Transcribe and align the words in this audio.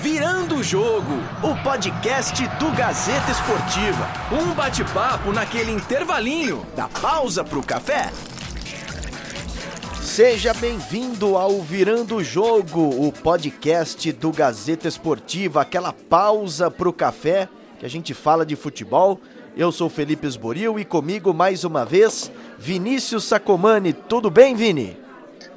Virando 0.00 0.56
o 0.56 0.62
Jogo, 0.62 1.12
o 1.42 1.62
podcast 1.62 2.46
do 2.58 2.70
Gazeta 2.72 3.30
Esportiva. 3.30 4.08
Um 4.32 4.52
bate-papo 4.54 5.32
naquele 5.32 5.72
intervalinho 5.72 6.66
da 6.76 6.88
pausa 6.88 7.44
pro 7.44 7.62
café. 7.62 8.10
Seja 10.00 10.52
bem-vindo 10.54 11.36
ao 11.36 11.60
Virando 11.62 12.16
o 12.16 12.24
Jogo, 12.24 13.06
o 13.06 13.12
podcast 13.12 14.12
do 14.12 14.30
Gazeta 14.30 14.86
Esportiva, 14.86 15.62
aquela 15.62 15.92
pausa 15.92 16.70
pro 16.70 16.92
café 16.92 17.48
que 17.78 17.86
a 17.86 17.88
gente 17.88 18.12
fala 18.12 18.44
de 18.44 18.54
futebol. 18.54 19.20
Eu 19.56 19.72
sou 19.72 19.88
Felipe 19.88 20.26
Esboril 20.26 20.78
e 20.78 20.84
comigo 20.84 21.32
mais 21.32 21.64
uma 21.64 21.84
vez 21.84 22.30
Vinícius 22.58 23.24
Sacomani. 23.24 23.92
Tudo 23.92 24.30
bem, 24.30 24.54
Vini? 24.54 25.01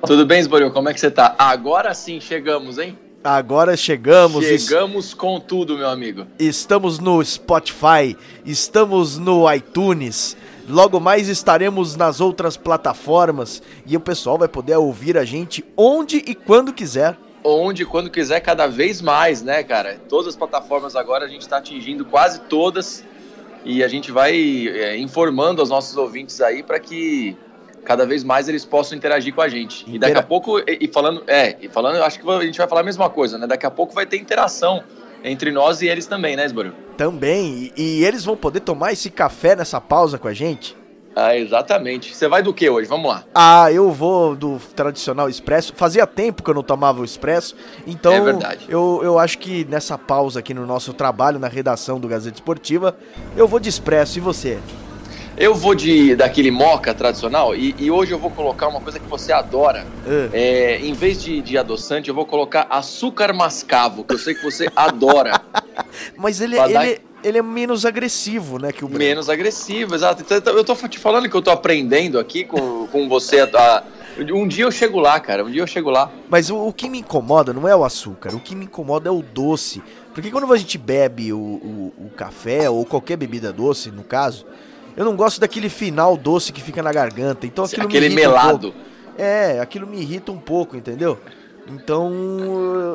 Tudo 0.05 0.25
bem, 0.25 0.39
Esboril? 0.39 0.71
Como 0.71 0.87
é 0.87 0.93
que 0.93 0.99
você 0.99 1.09
tá? 1.09 1.36
Agora 1.37 1.93
sim 1.93 2.19
chegamos, 2.19 2.77
hein? 2.77 2.97
Agora 3.23 3.75
chegamos. 3.75 4.46
Chegamos 4.46 5.13
com 5.15 5.39
tudo, 5.39 5.75
meu 5.75 5.89
amigo. 5.89 6.27
Estamos 6.37 7.00
no 7.00 7.23
Spotify, 7.25 8.15
estamos 8.46 9.18
no 9.18 9.51
iTunes. 9.51 10.37
Logo 10.69 10.99
mais 10.99 11.27
estaremos 11.27 11.96
nas 11.96 12.21
outras 12.21 12.55
plataformas 12.55 13.63
e 13.83 13.97
o 13.97 13.99
pessoal 13.99 14.37
vai 14.37 14.47
poder 14.47 14.75
ouvir 14.77 15.18
a 15.18 15.25
gente 15.25 15.65
onde 15.75 16.18
e 16.18 16.35
quando 16.35 16.71
quiser. 16.71 17.18
Onde 17.43 17.82
e 17.82 17.85
quando 17.85 18.11
quiser, 18.11 18.39
cada 18.41 18.68
vez 18.68 19.01
mais, 19.01 19.41
né, 19.41 19.63
cara? 19.63 19.99
Todas 20.07 20.27
as 20.27 20.35
plataformas 20.35 20.96
agora 20.96 21.25
a 21.25 21.27
gente 21.27 21.41
está 21.41 21.57
atingindo 21.57 22.05
quase 22.05 22.41
todas 22.41 23.04
e 23.63 23.83
a 23.83 23.87
gente 23.87 24.11
vai 24.11 24.68
é, 24.68 24.97
informando 24.97 25.61
aos 25.61 25.69
nossos 25.69 25.97
ouvintes 25.97 26.41
aí 26.41 26.61
para 26.61 26.79
que 26.79 27.35
cada 27.86 28.06
vez 28.06 28.24
mais 28.24 28.50
eles 28.50 28.66
possam 28.66 28.98
interagir 28.98 29.34
com 29.34 29.42
a 29.42 29.48
gente. 29.48 29.86
E 29.88 29.98
daqui 29.98 30.18
a 30.18 30.24
pouco, 30.24 30.60
e, 30.60 30.80
e, 30.82 30.88
falando, 30.88 31.24
é, 31.28 31.56
e 31.62 31.70
falando, 31.70 32.02
acho 32.03 32.20
que 32.20 32.30
a 32.30 32.42
gente 32.42 32.58
vai 32.58 32.67
falar 32.67 32.81
a 32.81 32.84
mesma 32.84 33.09
coisa, 33.09 33.38
né? 33.38 33.47
Daqui 33.47 33.66
a 33.66 33.72
pouco 33.72 33.94
vai 33.94 34.05
ter 34.05 34.17
interação 34.17 34.83
entre 35.23 35.52
nós 35.52 35.81
e 35.81 35.88
eles 35.88 36.05
também, 36.05 36.36
né, 36.36 36.45
Esboril? 36.45 36.73
Também, 36.97 37.72
e, 37.77 38.00
e 38.00 38.05
eles 38.05 38.25
vão 38.25 38.36
poder 38.36 38.59
tomar 38.59 38.92
esse 38.92 39.09
café 39.09 39.55
nessa 39.55 39.80
pausa 39.80 40.17
com 40.17 40.27
a 40.27 40.33
gente? 40.33 40.75
Ah, 41.16 41.36
exatamente. 41.36 42.14
Você 42.14 42.27
vai 42.27 42.44
do 42.44 42.53
que 42.53 42.69
hoje? 42.69 42.89
Vamos 42.89 43.09
lá. 43.09 43.23
Ah, 43.33 43.72
eu 43.72 43.89
vou 43.89 44.36
do 44.36 44.59
tradicional 44.75 45.30
expresso. 45.30 45.73
Fazia 45.73 46.05
tempo 46.05 46.44
que 46.44 46.49
eu 46.49 46.53
não 46.53 46.61
tomava 46.61 46.99
o 46.99 47.05
expresso, 47.05 47.55
então 47.88 48.11
é 48.11 48.22
verdade. 48.22 48.66
Eu, 48.67 48.99
eu 49.02 49.17
acho 49.17 49.38
que 49.38 49.64
nessa 49.66 49.97
pausa 49.97 50.42
aqui 50.42 50.53
no 50.53 50.66
nosso 50.66 50.92
trabalho, 50.94 51.39
na 51.39 51.47
redação 51.47 51.99
do 52.02 52.08
Gazeta 52.08 52.36
Esportiva, 52.36 52.97
eu 53.38 53.47
vou 53.47 53.61
de 53.61 53.70
expresso. 53.70 54.17
E 54.17 54.22
você? 54.22 54.59
Eu 55.38 55.53
vou 55.53 55.75
de 55.75 56.16
daquele 56.16 56.50
moca 56.50 56.94
tradicional 56.94 57.53
e, 57.53 57.75
e, 57.78 57.91
hoje 57.91 58.14
eu 58.14 58.19
vou 58.19 58.31
colocar 58.31 58.69
uma 58.69 58.80
coisa 58.80 59.00
que 59.00 59.08
você 59.08 59.33
adora. 59.33 59.86
Uh. 60.05 60.30
É, 60.31 60.77
em 60.80 60.94
vez 60.94 61.22
de, 61.22 61.42
de, 61.42 61.58
adoçante, 61.58 62.08
eu 62.08 62.16
vou 62.16 62.25
colocar 62.25 62.67
açúcar 62.69 63.33
mascavo, 63.33 64.05
que 64.05 64.14
eu 64.14 64.17
sei 64.17 64.33
que 64.33 64.44
você 64.44 64.69
adora. 64.75 65.42
Mas 66.16 66.39
ele, 66.39 66.58
ele, 66.58 66.73
dar... 66.73 66.88
ele, 66.88 67.38
é 67.38 67.42
menos 67.42 67.86
agressivo, 67.86 68.59
né? 68.59 68.72
Que 68.72 68.86
o 68.86 68.89
menos 68.89 69.30
agressivo, 69.30 69.94
exato. 69.94 70.23
Então, 70.23 70.53
eu 70.53 70.64
tô 70.64 70.73
te 70.88 70.97
falando 70.97 71.30
que 71.30 71.36
eu 71.36 71.42
tô 71.42 71.52
aprendendo 71.52 72.17
aqui 72.17 72.45
com, 72.45 72.88
com 72.88 73.09
você. 73.09 73.42
A, 73.42 73.83
um 74.31 74.47
dia 74.47 74.64
eu 74.64 74.72
chego 74.72 74.99
lá, 74.99 75.20
cara. 75.20 75.44
Um 75.44 75.52
dia 75.52 75.61
eu 75.61 75.67
chego 75.67 75.89
lá. 75.89 76.09
Mas 76.30 76.49
o, 76.49 76.66
o, 76.66 76.72
que 76.72 76.89
me 76.89 76.99
incomoda 76.99 77.52
não 77.52 77.67
é 77.67 77.75
o 77.75 77.83
açúcar, 77.83 78.33
o 78.33 78.39
que 78.39 78.55
me 78.55 78.66
incomoda 78.66 79.09
é 79.09 79.11
o 79.11 79.22
doce. 79.22 79.83
Porque 80.14 80.31
quando 80.31 80.52
a 80.53 80.58
gente 80.58 80.77
bebe 80.77 81.33
o, 81.33 81.38
o, 81.38 81.94
o 82.05 82.09
café 82.16 82.70
ou 82.70 82.86
qualquer 82.86 83.17
bebida 83.17 83.52
doce, 83.52 83.92
no 83.92 84.03
caso 84.03 84.45
eu 84.95 85.05
não 85.05 85.15
gosto 85.15 85.39
daquele 85.39 85.69
final 85.69 86.15
doce 86.15 86.51
que 86.53 86.61
fica 86.61 86.81
na 86.81 86.91
garganta. 86.91 87.45
Então 87.45 87.65
aquilo 87.65 87.88
Aquele 87.88 88.09
me 88.09 88.15
melado. 88.15 88.69
Um 88.69 88.95
é, 89.17 89.59
aquilo 89.59 89.87
me 89.87 89.99
irrita 89.99 90.31
um 90.31 90.37
pouco, 90.37 90.75
entendeu? 90.75 91.19
Então 91.67 92.13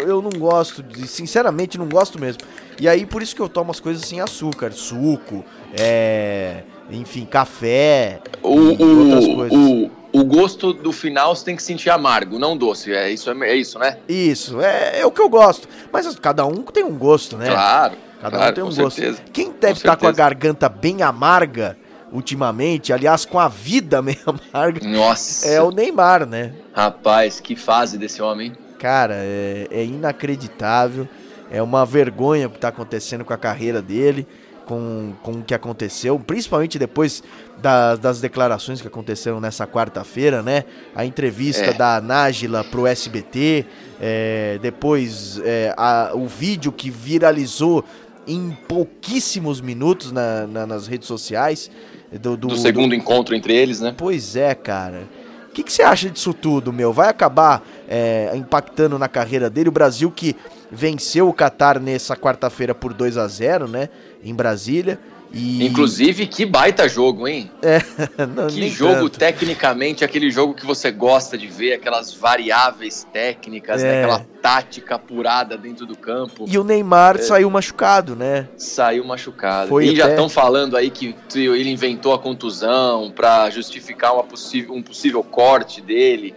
eu 0.06 0.22
não 0.22 0.30
gosto, 0.38 0.84
sinceramente 1.06 1.76
não 1.76 1.88
gosto 1.88 2.20
mesmo. 2.20 2.42
E 2.78 2.88
aí 2.88 3.04
por 3.04 3.22
isso 3.22 3.34
que 3.34 3.42
eu 3.42 3.48
tomo 3.48 3.70
as 3.70 3.80
coisas 3.80 4.04
sem 4.04 4.20
açúcar, 4.20 4.72
suco, 4.72 5.44
é, 5.78 6.62
enfim, 6.90 7.24
café, 7.24 8.20
o, 8.42 8.48
o, 8.48 9.12
outras 9.12 9.26
coisas. 9.26 9.58
O, 9.58 9.90
o 10.12 10.24
gosto 10.24 10.72
do 10.72 10.92
final 10.92 11.34
você 11.34 11.44
tem 11.44 11.56
que 11.56 11.62
sentir 11.62 11.90
amargo, 11.90 12.38
não 12.38 12.56
doce. 12.56 12.92
É 12.92 13.10
isso, 13.10 13.30
é, 13.30 13.48
é 13.48 13.56
isso, 13.56 13.78
né? 13.78 13.98
Isso, 14.08 14.60
é, 14.60 15.00
é, 15.00 15.06
o 15.06 15.10
que 15.10 15.20
eu 15.20 15.28
gosto. 15.28 15.68
Mas 15.92 16.14
cada 16.18 16.46
um 16.46 16.62
tem 16.62 16.84
um 16.84 16.96
gosto, 16.96 17.36
né? 17.36 17.50
Claro. 17.50 17.94
Cada 18.20 18.36
claro, 18.36 18.52
um 18.52 18.54
tem 18.54 18.64
um 18.64 18.84
gosto. 18.84 19.00
Certeza. 19.00 19.22
Quem 19.32 19.50
deve 19.50 19.78
estar 19.78 19.96
com, 19.96 20.02
com 20.02 20.08
a 20.08 20.12
garganta 20.12 20.68
bem 20.68 21.02
amarga 21.02 21.76
ultimamente, 22.12 22.92
aliás, 22.92 23.24
com 23.24 23.38
a 23.38 23.48
vida 23.48 24.00
meio 24.02 24.18
amarga. 24.26 24.86
Nossa. 24.86 25.48
É 25.48 25.60
o 25.60 25.70
Neymar, 25.70 26.26
né? 26.26 26.54
Rapaz, 26.72 27.40
que 27.40 27.56
fase 27.56 27.98
desse 27.98 28.20
homem. 28.20 28.52
Cara, 28.78 29.14
é, 29.16 29.68
é 29.70 29.84
inacreditável. 29.84 31.08
É 31.50 31.60
uma 31.60 31.84
vergonha 31.84 32.46
o 32.46 32.50
que 32.50 32.56
está 32.56 32.68
acontecendo 32.68 33.24
com 33.24 33.32
a 33.32 33.36
carreira 33.36 33.82
dele, 33.82 34.26
com, 34.64 35.12
com 35.20 35.32
o 35.32 35.42
que 35.42 35.52
aconteceu, 35.52 36.16
principalmente 36.16 36.78
depois 36.78 37.24
da, 37.58 37.96
das 37.96 38.20
declarações 38.20 38.80
que 38.80 38.86
aconteceram 38.86 39.40
nessa 39.40 39.66
quarta-feira, 39.66 40.44
né? 40.44 40.64
A 40.94 41.04
entrevista 41.04 41.64
é. 41.64 41.72
da 41.72 42.00
Nájila 42.00 42.62
pro 42.62 42.86
SBT, 42.86 43.66
é, 44.00 44.58
depois 44.62 45.40
é, 45.44 45.74
a, 45.76 46.12
o 46.14 46.28
vídeo 46.28 46.70
que 46.70 46.88
viralizou 46.88 47.84
em 48.28 48.56
pouquíssimos 48.68 49.60
minutos 49.60 50.12
na, 50.12 50.46
na, 50.46 50.66
nas 50.66 50.86
redes 50.86 51.08
sociais. 51.08 51.68
Do, 52.12 52.36
do, 52.36 52.48
do 52.48 52.56
segundo 52.56 52.90
do... 52.90 52.94
encontro 52.94 53.34
entre 53.34 53.54
eles, 53.54 53.80
né? 53.80 53.94
Pois 53.96 54.34
é, 54.36 54.54
cara. 54.54 55.08
O 55.48 55.52
que, 55.52 55.64
que 55.64 55.72
você 55.72 55.82
acha 55.82 56.08
disso 56.08 56.32
tudo, 56.32 56.72
meu? 56.72 56.92
Vai 56.92 57.08
acabar 57.08 57.62
é, 57.88 58.30
impactando 58.36 58.98
na 58.98 59.08
carreira 59.08 59.50
dele? 59.50 59.68
O 59.68 59.72
Brasil 59.72 60.10
que 60.10 60.36
venceu 60.70 61.28
o 61.28 61.34
Qatar 61.34 61.80
nessa 61.80 62.16
quarta-feira 62.16 62.72
por 62.74 62.94
2 62.94 63.16
a 63.16 63.26
0 63.26 63.66
né? 63.66 63.88
Em 64.22 64.32
Brasília. 64.32 64.98
E... 65.32 65.64
Inclusive, 65.64 66.26
que 66.26 66.44
baita 66.44 66.88
jogo, 66.88 67.28
hein? 67.28 67.50
É, 67.62 67.78
não, 68.26 68.48
que 68.48 68.68
jogo 68.68 69.08
tanto. 69.08 69.18
tecnicamente, 69.18 70.04
aquele 70.04 70.30
jogo 70.30 70.54
que 70.54 70.66
você 70.66 70.90
gosta 70.90 71.38
de 71.38 71.46
ver, 71.46 71.74
aquelas 71.74 72.12
variáveis 72.12 73.06
técnicas, 73.12 73.82
né? 73.82 73.88
é. 73.88 73.92
né? 73.92 74.04
aquela 74.04 74.26
tática 74.42 74.96
apurada 74.96 75.56
dentro 75.56 75.86
do 75.86 75.96
campo. 75.96 76.46
E 76.48 76.58
o 76.58 76.64
Neymar 76.64 77.16
é. 77.16 77.22
saiu 77.22 77.48
machucado, 77.48 78.16
né? 78.16 78.48
Saiu 78.56 79.04
machucado. 79.04 79.68
Foi 79.68 79.86
e 79.86 79.88
até... 79.90 79.96
já 79.96 80.10
estão 80.10 80.28
falando 80.28 80.76
aí 80.76 80.90
que 80.90 81.14
ele 81.34 81.70
inventou 81.70 82.12
a 82.12 82.18
contusão 82.18 83.12
para 83.14 83.48
justificar 83.50 84.14
uma 84.14 84.24
possível, 84.24 84.74
um 84.74 84.82
possível 84.82 85.22
corte 85.22 85.80
dele. 85.80 86.34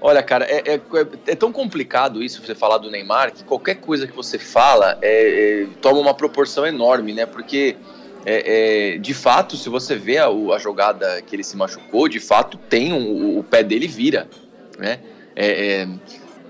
Olha, 0.00 0.22
cara, 0.22 0.46
é, 0.46 0.74
é, 0.74 0.80
é, 1.26 1.34
tão 1.34 1.52
complicado 1.52 2.22
isso 2.22 2.40
você 2.44 2.54
falar 2.54 2.78
do 2.78 2.90
Neymar 2.90 3.32
que 3.32 3.44
qualquer 3.44 3.76
coisa 3.76 4.06
que 4.06 4.16
você 4.16 4.38
fala 4.38 4.98
é, 5.02 5.62
é 5.62 5.66
toma 5.80 5.98
uma 5.98 6.14
proporção 6.14 6.66
enorme, 6.66 7.12
né? 7.12 7.26
Porque 7.26 7.76
é, 8.24 8.94
é, 8.94 8.98
de 8.98 9.14
fato, 9.14 9.56
se 9.56 9.68
você 9.68 9.96
vê 9.96 10.18
a, 10.18 10.28
a, 10.28 10.58
jogada 10.58 11.22
que 11.22 11.34
ele 11.34 11.44
se 11.44 11.56
machucou, 11.56 12.08
de 12.08 12.20
fato 12.20 12.58
tem 12.58 12.92
um, 12.92 13.38
o 13.38 13.42
pé 13.42 13.62
dele 13.62 13.86
vira, 13.86 14.28
né? 14.78 15.00
É, 15.34 15.82
é, 15.82 15.88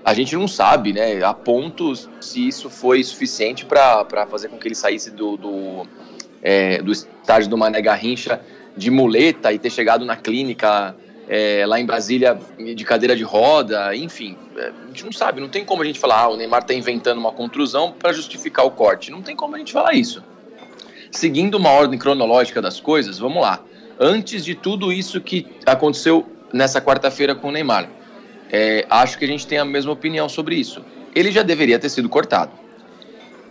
a 0.03 0.13
gente 0.13 0.35
não 0.35 0.47
sabe, 0.47 0.91
né? 0.91 1.23
A 1.23 1.33
ponto 1.33 1.93
se 2.21 2.47
isso 2.47 2.69
foi 2.69 3.03
suficiente 3.03 3.65
para 3.65 4.27
fazer 4.29 4.49
com 4.49 4.57
que 4.57 4.67
ele 4.67 4.75
saísse 4.75 5.11
do, 5.11 5.37
do, 5.37 5.87
é, 6.41 6.81
do 6.81 6.91
estádio 6.91 7.49
do 7.49 7.57
Mané 7.57 7.81
Garrincha 7.81 8.41
de 8.75 8.89
muleta 8.89 9.53
e 9.53 9.59
ter 9.59 9.69
chegado 9.69 10.03
na 10.03 10.15
clínica 10.15 10.95
é, 11.29 11.65
lá 11.65 11.79
em 11.79 11.85
Brasília 11.85 12.37
de 12.57 12.83
cadeira 12.83 13.15
de 13.15 13.23
roda, 13.23 13.95
enfim, 13.95 14.37
a 14.57 14.87
gente 14.87 15.05
não 15.05 15.11
sabe, 15.11 15.39
não 15.39 15.47
tem 15.47 15.63
como 15.63 15.81
a 15.81 15.85
gente 15.85 15.99
falar, 15.99 16.21
ah, 16.21 16.29
o 16.29 16.37
Neymar 16.37 16.61
está 16.61 16.73
inventando 16.73 17.19
uma 17.19 17.31
contusão 17.31 17.91
para 17.91 18.11
justificar 18.11 18.65
o 18.65 18.71
corte, 18.71 19.11
não 19.11 19.21
tem 19.21 19.35
como 19.35 19.55
a 19.55 19.59
gente 19.59 19.71
falar 19.71 19.93
isso. 19.93 20.23
Seguindo 21.11 21.55
uma 21.55 21.69
ordem 21.69 21.99
cronológica 21.99 22.61
das 22.61 22.79
coisas, 22.79 23.19
vamos 23.19 23.41
lá. 23.41 23.61
Antes 23.99 24.45
de 24.45 24.55
tudo 24.55 24.91
isso 24.91 25.19
que 25.19 25.45
aconteceu 25.65 26.25
nessa 26.53 26.81
quarta-feira 26.81 27.35
com 27.35 27.49
o 27.49 27.51
Neymar, 27.51 27.89
é, 28.49 28.85
acho 28.89 29.17
que 29.17 29.25
a 29.25 29.27
gente 29.27 29.45
tem 29.45 29.57
a 29.57 29.65
mesma 29.65 29.91
opinião 29.91 30.27
sobre 30.29 30.55
isso. 30.55 30.83
Ele 31.13 31.31
já 31.31 31.43
deveria 31.43 31.77
ter 31.77 31.89
sido 31.89 32.07
cortado. 32.07 32.51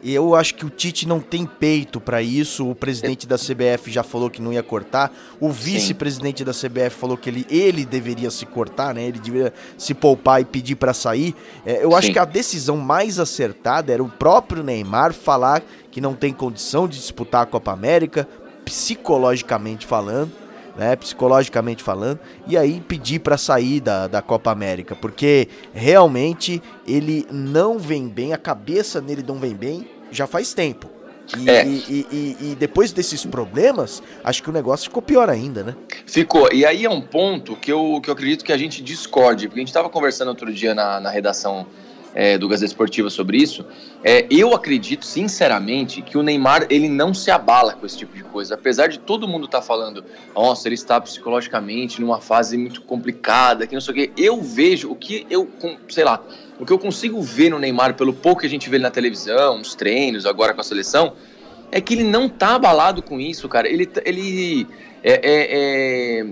Eu 0.03 0.35
acho 0.35 0.55
que 0.55 0.65
o 0.65 0.71
Tite 0.71 1.07
não 1.07 1.21
tem 1.21 1.45
peito 1.45 2.01
para 2.01 2.23
isso. 2.23 2.69
O 2.69 2.75
presidente 2.75 3.27
da 3.27 3.37
CBF 3.37 3.91
já 3.91 4.03
falou 4.03 4.31
que 4.31 4.41
não 4.41 4.53
ia 4.53 4.63
cortar. 4.63 5.13
O 5.39 5.51
vice-presidente 5.51 6.45
da 6.45 6.53
CBF 6.53 6.91
falou 6.91 7.17
que 7.17 7.29
ele, 7.29 7.47
ele 7.51 7.85
deveria 7.85 8.31
se 8.31 8.47
cortar, 8.47 8.95
né? 8.95 9.05
Ele 9.05 9.19
deveria 9.19 9.53
se 9.77 9.93
poupar 9.93 10.41
e 10.41 10.45
pedir 10.45 10.77
para 10.77 10.95
sair. 10.95 11.35
É, 11.67 11.85
eu 11.85 11.91
Sim. 11.91 11.97
acho 11.97 12.13
que 12.13 12.19
a 12.19 12.25
decisão 12.25 12.77
mais 12.77 13.19
acertada 13.19 13.93
era 13.93 14.03
o 14.03 14.09
próprio 14.09 14.63
Neymar 14.63 15.13
falar 15.13 15.63
que 15.91 16.01
não 16.01 16.15
tem 16.15 16.33
condição 16.33 16.89
de 16.89 16.97
disputar 16.97 17.43
a 17.43 17.47
Copa 17.47 17.73
América, 17.73 18.27
psicologicamente 18.65 19.87
falando. 19.87 20.40
Né, 20.81 20.97
psicologicamente 20.97 21.83
falando, 21.83 22.19
e 22.47 22.57
aí 22.57 22.81
pedir 22.81 23.19
para 23.19 23.37
sair 23.37 23.81
da, 23.81 24.09
da 24.09 24.23
Copa 24.23 24.51
América, 24.51 24.97
porque 24.97 25.47
realmente 25.75 26.63
ele 26.89 27.27
não 27.31 27.79
vem 27.79 28.09
bem, 28.09 28.33
a 28.33 28.39
cabeça 28.39 28.99
nele 28.99 29.23
não 29.23 29.39
vem 29.39 29.55
bem 29.55 29.87
já 30.11 30.27
faz 30.27 30.55
tempo. 30.55 30.89
E, 31.37 31.51
é. 31.51 31.67
e, 31.67 32.07
e, 32.11 32.37
e, 32.41 32.57
depois 32.59 32.93
desses 32.93 33.27
problemas, 33.27 34.03
acho 34.25 34.43
que 34.43 34.49
o 34.49 34.53
negócio 34.55 34.87
ficou 34.87 35.03
pior 35.03 35.29
ainda, 35.29 35.63
né? 35.63 35.77
Ficou. 36.07 36.51
E 36.51 36.65
aí 36.65 36.87
é 36.87 36.91
um 36.91 37.03
ponto 37.03 37.57
que 37.57 37.71
eu, 37.71 38.01
que 38.03 38.09
eu 38.09 38.15
acredito 38.15 38.43
que 38.43 38.51
a 38.51 38.57
gente 38.57 38.83
discorde, 38.83 39.49
porque 39.49 39.61
a 39.61 39.63
gente 39.63 39.69
estava 39.69 39.91
conversando 39.91 40.29
outro 40.29 40.51
dia 40.51 40.75
na, 40.75 40.99
na 40.99 41.11
redação 41.11 41.67
é, 42.15 42.37
do 42.37 42.49
Gazeta 42.49 42.73
Esportiva 42.73 43.11
sobre 43.11 43.39
isso. 43.39 43.65
É, 44.03 44.27
eu 44.31 44.55
acredito, 44.55 45.05
sinceramente, 45.05 46.03
que 46.03 46.19
o 46.19 46.23
Neymar 46.23 46.67
ele 46.71 46.89
não 46.89 47.15
se 47.15 47.31
abala 47.31 47.75
com 47.75 47.87
esse 47.87 47.97
tipo 47.97 48.17
de 48.17 48.25
coisa. 48.25 48.55
Apesar 48.55 48.89
de 48.89 48.99
todo 48.99 49.29
mundo 49.29 49.47
estar 49.47 49.61
tá 49.61 49.67
falando, 49.67 50.05
nossa, 50.35 50.69
ele 50.69 50.75
está 50.75 51.01
psicologicamente 51.01 52.01
numa 52.01 52.21
fase 52.21 52.57
muito 52.57 52.83
complicada, 52.83 53.67
que 53.67 53.75
não 53.75 53.81
sei 53.81 53.93
o 53.93 53.95
quê. 53.95 54.13
Eu 54.17 54.43
vejo 54.43 54.91
o 54.91 54.97
que 54.97 55.27
eu, 55.31 55.49
sei 55.89 56.05
lá, 56.05 56.23
o 56.59 56.67
que 56.67 56.73
eu 56.73 56.79
consigo 56.79 57.21
ver 57.23 57.51
no 57.51 57.59
Neymar, 57.59 57.95
pelo 57.95 58.13
pouco 58.13 58.41
que 58.41 58.47
a 58.47 58.51
gente 58.51 58.69
vê 58.69 58.79
na 58.79 58.91
televisão, 58.91 59.59
nos 59.59 59.75
treinos, 59.75 60.27
agora 60.27 60.53
com 60.53 60.61
a 60.61 60.65
seleção, 60.65 61.15
é 61.73 61.81
que 61.81 61.95
ele 61.95 62.05
não 62.05 62.29
tá 62.29 62.57
abalado 62.57 63.03
com 63.03 63.21
isso, 63.21 63.49
cara. 63.49 63.69
Ele, 63.69 63.89
ele, 64.05 64.67
é, 65.03 65.13
é, 65.13 66.21
é 66.23 66.27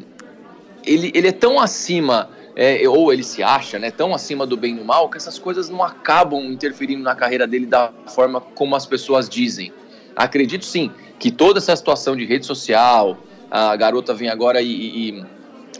ele, 0.84 1.12
ele 1.14 1.28
é 1.28 1.32
tão 1.32 1.60
acima 1.60 2.30
é, 2.58 2.88
ou 2.88 3.12
ele 3.12 3.22
se 3.22 3.40
acha 3.40 3.78
né, 3.78 3.88
tão 3.88 4.12
acima 4.12 4.44
do 4.44 4.56
bem 4.56 4.74
e 4.74 4.78
do 4.78 4.84
mal 4.84 5.08
que 5.08 5.16
essas 5.16 5.38
coisas 5.38 5.70
não 5.70 5.80
acabam 5.80 6.44
interferindo 6.44 7.04
na 7.04 7.14
carreira 7.14 7.46
dele 7.46 7.66
da 7.66 7.92
forma 8.08 8.40
como 8.40 8.74
as 8.74 8.84
pessoas 8.84 9.28
dizem. 9.28 9.72
Acredito 10.16 10.64
sim 10.64 10.90
que 11.20 11.30
toda 11.30 11.60
essa 11.60 11.76
situação 11.76 12.16
de 12.16 12.24
rede 12.24 12.44
social, 12.44 13.16
a 13.48 13.76
garota 13.76 14.12
vem 14.12 14.28
agora 14.28 14.60
e, 14.60 14.72
e 15.10 15.24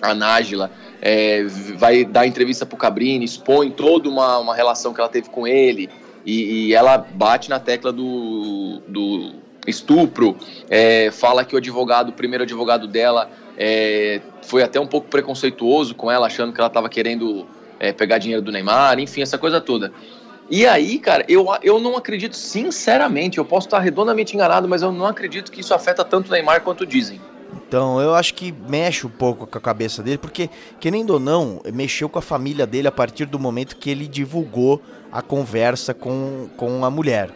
a 0.01 0.15
Nájila 0.15 0.71
é, 1.03 1.43
vai 1.77 2.05
dar 2.05 2.29
entrevista 2.29 2.65
pro 2.65 2.77
Cabrini, 2.77 3.25
expõe 3.25 3.73
toda 3.73 4.09
uma, 4.09 4.39
uma 4.39 4.55
relação 4.55 4.95
que 4.95 5.01
ela 5.01 5.09
teve 5.09 5.31
com 5.31 5.49
ele 5.49 5.91
e, 6.25 6.69
e 6.69 6.75
ela 6.75 6.97
bate 6.97 7.51
na 7.51 7.59
tecla 7.59 7.93
do, 7.93 8.81
do 8.87 9.33
estupro, 9.67 10.37
é, 10.71 11.11
fala 11.11 11.45
que 11.45 11.57
o 11.57 11.59
advogado, 11.59 12.11
o 12.11 12.13
primeiro 12.13 12.45
advogado 12.45 12.87
dela 12.87 13.29
é, 13.57 14.21
foi 14.49 14.63
até 14.63 14.81
um 14.81 14.87
pouco 14.87 15.09
preconceituoso 15.09 15.95
com 15.95 16.11
ela, 16.11 16.27
achando 16.27 16.53
que 16.53 16.61
ela 16.61 16.69
estava 16.69 16.89
querendo 16.89 17.47
é, 17.79 17.93
pegar 17.93 18.19
dinheiro 18.19 18.43
do 18.43 18.51
Neymar, 18.51 18.99
enfim, 18.99 19.21
essa 19.21 19.37
coisa 19.37 19.61
toda. 19.61 19.93
E 20.51 20.67
aí, 20.67 20.99
cara, 20.99 21.25
eu, 21.29 21.47
eu 21.63 21.79
não 21.79 21.97
acredito, 21.97 22.35
sinceramente, 22.35 23.37
eu 23.37 23.45
posso 23.45 23.67
estar 23.67 23.79
redondamente 23.79 24.35
enganado, 24.35 24.67
mas 24.67 24.81
eu 24.81 24.91
não 24.91 25.05
acredito 25.05 25.53
que 25.53 25.61
isso 25.61 25.75
afeta 25.75 26.03
tanto 26.03 26.29
o 26.29 26.33
Neymar 26.33 26.63
quanto 26.63 26.87
dizem. 26.87 27.21
Então, 27.55 28.01
eu 28.01 28.15
acho 28.15 28.33
que 28.33 28.55
mexe 28.67 29.07
um 29.07 29.11
pouco 29.11 29.47
com 29.47 29.59
a 29.59 29.61
cabeça 29.61 30.03
dele, 30.03 30.17
porque, 30.17 30.49
querendo 30.81 31.11
ou 31.11 31.21
não, 31.21 31.61
mexeu 31.73 32.09
com 32.09 32.19
a 32.19 32.23
família 32.23 32.67
dele 32.67 32.89
a 32.89 32.93
partir 32.93 33.27
do 33.27 33.39
momento 33.39 33.77
que 33.77 33.91
ele 33.91 34.09
divulgou 34.09 34.81
a 35.13 35.21
conversa 35.21 35.93
com, 35.93 36.49
com 36.57 36.83
a 36.83 36.91
mulher. 36.91 37.31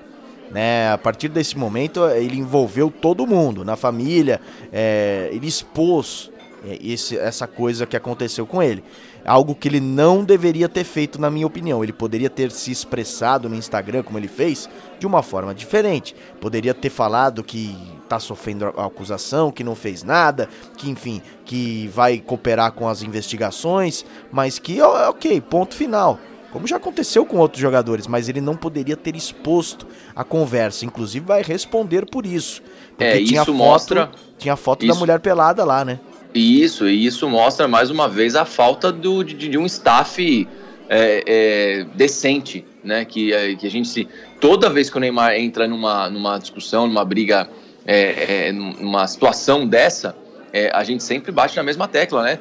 Né? 0.51 0.91
A 0.91 0.97
partir 0.97 1.29
desse 1.29 1.59
momento, 1.59 2.07
ele 2.09 2.39
envolveu 2.39 2.91
todo 2.91 3.27
mundo 3.27 3.63
na 3.63 3.77
família, 3.77 4.41
é, 4.73 5.29
ele 5.33 5.47
expôs 5.47 6.32
esse, 6.65 7.17
essa 7.17 7.47
coisa 7.47 7.87
que 7.87 7.97
aconteceu 7.97 8.47
com 8.47 8.63
ele. 8.63 8.85
Algo 9.25 9.55
que 9.55 9.69
ele 9.69 9.81
não 9.81 10.25
deveria 10.25 10.69
ter 10.69 10.85
feito, 10.85 11.21
na 11.21 11.31
minha 11.31 11.47
opinião. 11.47 11.83
Ele 11.83 11.93
poderia 11.93 12.29
ter 12.29 12.51
se 12.51 12.71
expressado 12.71 13.49
no 13.49 13.55
Instagram, 13.55 14.03
como 14.03 14.19
ele 14.19 14.29
fez, 14.29 14.69
de 14.99 15.07
uma 15.07 15.23
forma 15.23 15.55
diferente. 15.55 16.15
Poderia 16.41 16.75
ter 16.75 16.91
falado 16.91 17.43
que 17.45 17.77
está 18.03 18.19
sofrendo 18.19 18.67
acusação, 18.67 19.51
que 19.51 19.65
não 19.65 19.75
fez 19.75 20.03
nada, 20.03 20.49
que 20.77 20.91
enfim, 20.91 21.23
que 21.45 21.89
vai 21.89 22.19
cooperar 22.19 22.73
com 22.73 22.89
as 22.89 23.03
investigações, 23.03 24.05
mas 24.31 24.59
que, 24.59 24.81
ok, 24.81 25.41
ponto 25.41 25.75
final 25.75 26.19
como 26.53 26.67
já 26.67 26.77
aconteceu 26.77 27.25
com 27.25 27.39
outros 27.39 27.63
jogadores, 27.63 28.07
mas 28.07 28.29
ele 28.29 28.41
não 28.41 28.55
poderia 28.55 28.95
ter 28.95 29.17
exposto 29.17 29.87
a 30.15 30.23
conversa. 30.23 30.85
Inclusive 30.85 31.25
vai 31.25 31.43
responder 31.43 32.05
por 32.05 32.27
isso. 32.27 32.63
Porque 32.91 33.05
é, 33.05 33.25
tinha 33.25 33.41
isso 33.41 33.47
foto, 33.47 33.55
mostra. 33.55 34.11
Tinha 34.37 34.55
foto 34.55 34.85
isso, 34.85 34.93
da 34.93 35.01
mulher 35.01 35.19
pelada 35.21 35.65
lá, 35.65 35.83
né? 35.83 35.99
Isso, 36.35 36.89
e 36.89 37.05
isso 37.05 37.29
mostra 37.29 37.69
mais 37.69 37.91
uma 37.91 38.09
vez 38.09 38.35
a 38.35 38.45
falta 38.45 38.91
do, 38.91 39.23
de, 39.23 39.35
de 39.35 39.59
um 39.59 39.67
staff 39.67 40.49
é, 40.89 41.25
é, 41.27 41.85
decente, 41.95 42.65
né? 42.83 43.05
Que, 43.05 43.33
é, 43.33 43.55
que 43.55 43.67
a 43.67 43.71
gente 43.71 43.89
se. 43.89 44.09
Toda 44.41 44.71
vez 44.71 44.91
que 44.91 44.97
o 44.97 45.01
Neymar 45.01 45.35
entra 45.35 45.69
numa, 45.69 46.09
numa 46.09 46.39
discussão, 46.39 46.87
numa 46.87 47.05
briga, 47.05 47.49
é, 47.87 48.49
é, 48.49 48.53
numa 48.53 49.07
situação 49.07 49.67
dessa, 49.67 50.17
é, 50.53 50.71
a 50.75 50.83
gente 50.85 51.03
sempre 51.03 51.31
bate 51.33 51.57
na 51.57 51.63
mesma 51.63 51.87
tecla, 51.87 52.23
né? 52.23 52.39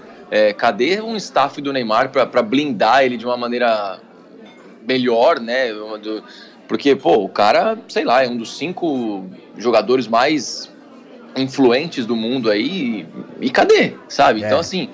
Cadê 0.57 1.01
um 1.01 1.17
staff 1.17 1.61
do 1.61 1.73
Neymar 1.73 2.09
para 2.09 2.41
blindar 2.41 3.03
ele 3.03 3.17
de 3.17 3.25
uma 3.25 3.35
maneira 3.35 3.99
melhor, 4.87 5.41
né? 5.41 5.67
Porque, 6.69 6.95
pô, 6.95 7.25
o 7.25 7.27
cara, 7.27 7.77
sei 7.89 8.05
lá, 8.05 8.23
é 8.23 8.29
um 8.29 8.37
dos 8.37 8.57
cinco 8.57 9.25
jogadores 9.57 10.07
mais 10.07 10.70
influentes 11.35 12.05
do 12.05 12.15
mundo 12.15 12.49
aí. 12.49 13.07
E, 13.39 13.49
cadê, 13.49 13.93
sabe? 14.07 14.43
É. 14.43 14.45
Então, 14.45 14.59
assim, 14.59 14.89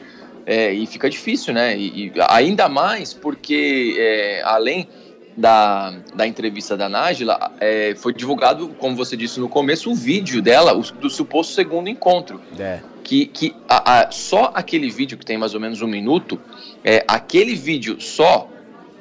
é, 0.45 0.71
e 0.71 0.85
fica 0.85 1.09
difícil, 1.09 1.53
né? 1.53 1.77
E, 1.77 2.07
e 2.07 2.13
ainda 2.29 2.67
mais 2.69 3.13
porque, 3.13 3.95
é, 3.97 4.41
além 4.43 4.87
da, 5.35 5.93
da 6.15 6.25
entrevista 6.25 6.75
da 6.75 6.89
Nájila, 6.89 7.51
é, 7.59 7.93
foi 7.95 8.13
divulgado, 8.13 8.69
como 8.79 8.95
você 8.95 9.15
disse 9.15 9.39
no 9.39 9.47
começo, 9.49 9.91
o 9.91 9.95
vídeo 9.95 10.41
dela, 10.41 10.75
o, 10.75 10.81
do 10.81 11.09
suposto 11.09 11.53
segundo 11.53 11.89
encontro. 11.89 12.41
É 12.59 12.79
que, 13.07 13.25
que 13.25 13.55
a, 13.69 14.01
a, 14.01 14.11
só 14.11 14.51
aquele 14.53 14.89
vídeo 14.89 15.17
que 15.17 15.25
tem 15.25 15.37
mais 15.37 15.53
ou 15.53 15.61
menos 15.61 15.81
um 15.81 15.87
minuto, 15.87 16.39
é, 16.83 17.05
aquele 17.07 17.55
vídeo 17.55 18.01
só, 18.01 18.49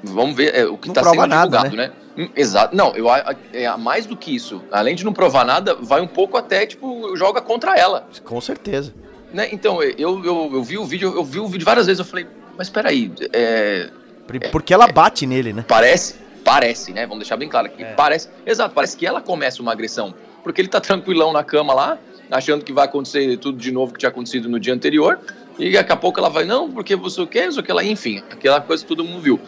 vamos 0.00 0.36
ver 0.36 0.54
é, 0.54 0.64
o 0.64 0.78
que 0.78 0.88
está 0.88 1.02
sendo 1.02 1.26
nada, 1.26 1.58
divulgado, 1.58 1.76
né? 1.76 1.88
né? 1.88 1.92
Hum, 2.16 2.28
exato. 2.34 2.74
Não, 2.74 2.94
eu 2.94 3.06
é, 3.52 3.76
mais 3.76 4.06
do 4.06 4.16
que 4.16 4.34
isso. 4.34 4.62
Além 4.72 4.94
de 4.94 5.04
não 5.04 5.12
provar 5.12 5.44
nada, 5.44 5.74
vai 5.74 6.00
um 6.00 6.06
pouco 6.06 6.36
até, 6.36 6.66
tipo, 6.66 7.14
joga 7.16 7.40
contra 7.40 7.76
ela. 7.76 8.08
Com 8.24 8.40
certeza. 8.40 8.94
Né? 9.32 9.48
Então, 9.52 9.82
eu, 9.82 10.24
eu, 10.24 10.50
eu 10.54 10.62
vi 10.62 10.78
o 10.78 10.84
vídeo, 10.84 11.12
eu 11.14 11.24
vi 11.24 11.38
o 11.38 11.46
vídeo 11.46 11.64
várias 11.64 11.86
vezes, 11.86 11.98
eu 11.98 12.04
falei, 12.04 12.26
mas 12.56 12.70
peraí, 12.70 13.12
é, 13.32 13.90
é 14.32 14.48
Porque 14.48 14.72
ela 14.72 14.86
bate 14.86 15.26
nele, 15.26 15.52
né? 15.52 15.64
Parece, 15.68 16.14
parece, 16.42 16.92
né? 16.92 17.02
Vamos 17.02 17.18
deixar 17.18 17.36
bem 17.36 17.48
claro 17.48 17.66
aqui. 17.66 17.82
É. 17.82 17.92
Parece, 17.92 18.28
exato, 18.46 18.74
parece 18.74 18.96
que 18.96 19.06
ela 19.06 19.20
começa 19.20 19.60
uma 19.60 19.72
agressão. 19.72 20.14
Porque 20.42 20.60
ele 20.60 20.68
tá 20.68 20.80
tranquilão 20.80 21.32
na 21.32 21.44
cama 21.44 21.74
lá, 21.74 21.98
achando 22.30 22.64
que 22.64 22.72
vai 22.72 22.86
acontecer 22.86 23.36
tudo 23.36 23.58
de 23.58 23.70
novo 23.70 23.92
que 23.92 23.98
tinha 23.98 24.08
acontecido 24.08 24.48
no 24.48 24.58
dia 24.58 24.72
anterior. 24.72 25.18
E 25.58 25.72
daqui 25.72 25.92
a 25.92 25.96
pouco 25.96 26.20
ela 26.20 26.28
vai, 26.28 26.44
não, 26.44 26.70
porque 26.70 26.94
você 26.94 27.26
quer, 27.26 27.48
isso, 27.48 27.58
aquela, 27.58 27.82
enfim, 27.82 28.22
aquela 28.30 28.60
coisa 28.60 28.82
que 28.82 28.88
todo 28.88 29.04
mundo 29.04 29.20
viu. 29.20 29.40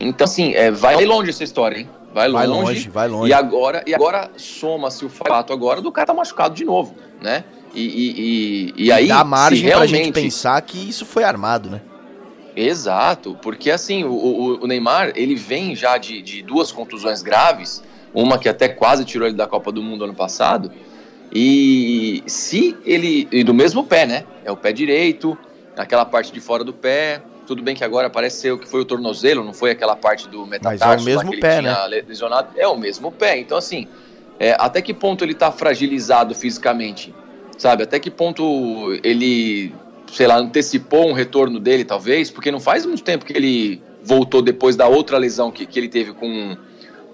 Então, 0.00 0.24
assim, 0.24 0.54
é, 0.54 0.70
vai 0.70 1.04
longe 1.04 1.30
essa 1.30 1.44
história, 1.44 1.78
hein? 1.78 1.88
Vai 2.12 2.26
longe, 2.26 2.46
vai 2.46 2.46
longe, 2.46 2.88
vai 2.88 3.08
longe. 3.08 3.30
E 3.30 3.32
agora, 3.32 3.84
e 3.86 3.94
agora 3.94 4.30
soma-se 4.36 5.04
o 5.04 5.08
fato 5.08 5.52
agora 5.52 5.80
do 5.80 5.92
cara 5.92 6.06
tá 6.06 6.14
machucado 6.14 6.54
de 6.54 6.64
novo, 6.64 6.96
né? 7.20 7.44
E, 7.72 7.82
e, 7.82 8.74
e, 8.76 8.84
e 8.86 8.92
aí. 8.92 9.06
Dá 9.06 9.22
margem 9.22 9.62
realmente... 9.62 9.90
pra 9.90 9.98
gente 10.04 10.12
pensar 10.12 10.60
que 10.62 10.88
isso 10.88 11.06
foi 11.06 11.22
armado, 11.22 11.70
né? 11.70 11.80
Exato, 12.56 13.38
porque 13.40 13.70
assim, 13.70 14.02
o, 14.02 14.10
o, 14.10 14.64
o 14.64 14.66
Neymar, 14.66 15.12
ele 15.14 15.36
vem 15.36 15.76
já 15.76 15.96
de, 15.98 16.20
de 16.20 16.42
duas 16.42 16.72
contusões 16.72 17.22
graves, 17.22 17.82
uma 18.12 18.38
que 18.38 18.48
até 18.48 18.68
quase 18.68 19.04
tirou 19.04 19.28
ele 19.28 19.36
da 19.36 19.46
Copa 19.46 19.70
do 19.70 19.80
Mundo 19.80 20.02
ano 20.02 20.14
passado, 20.14 20.72
e 21.32 22.24
se 22.26 22.76
ele. 22.84 23.28
E 23.30 23.44
do 23.44 23.54
mesmo 23.54 23.84
pé, 23.84 24.04
né? 24.04 24.24
É 24.44 24.50
o 24.50 24.56
pé 24.56 24.72
direito, 24.72 25.38
aquela 25.76 26.04
parte 26.04 26.32
de 26.32 26.40
fora 26.40 26.64
do 26.64 26.72
pé. 26.72 27.22
Tudo 27.50 27.64
bem 27.64 27.74
que 27.74 27.82
agora 27.82 28.08
parece 28.08 28.42
ser 28.42 28.52
o 28.52 28.58
que 28.58 28.68
foi 28.68 28.80
o 28.80 28.84
tornozelo, 28.84 29.42
não 29.42 29.52
foi 29.52 29.72
aquela 29.72 29.96
parte 29.96 30.28
do 30.28 30.46
metatarso. 30.46 30.84
Mas 30.86 31.00
é 31.00 31.02
o 31.02 31.04
mesmo 31.04 31.40
pé, 31.40 31.60
né? 31.60 31.74
Lesionado. 32.06 32.50
É 32.56 32.68
o 32.68 32.76
mesmo 32.76 33.10
pé. 33.10 33.40
Então, 33.40 33.58
assim, 33.58 33.88
é, 34.38 34.54
até 34.56 34.80
que 34.80 34.94
ponto 34.94 35.24
ele 35.24 35.34
tá 35.34 35.50
fragilizado 35.50 36.32
fisicamente? 36.32 37.12
Sabe? 37.58 37.82
Até 37.82 37.98
que 37.98 38.08
ponto 38.08 38.96
ele, 39.02 39.74
sei 40.12 40.28
lá, 40.28 40.38
antecipou 40.38 41.08
um 41.08 41.12
retorno 41.12 41.58
dele, 41.58 41.84
talvez? 41.84 42.30
Porque 42.30 42.52
não 42.52 42.60
faz 42.60 42.86
muito 42.86 43.02
tempo 43.02 43.24
que 43.24 43.32
ele 43.32 43.82
voltou 44.00 44.40
depois 44.42 44.76
da 44.76 44.86
outra 44.86 45.18
lesão 45.18 45.50
que, 45.50 45.66
que 45.66 45.76
ele 45.76 45.88
teve 45.88 46.12
com 46.12 46.56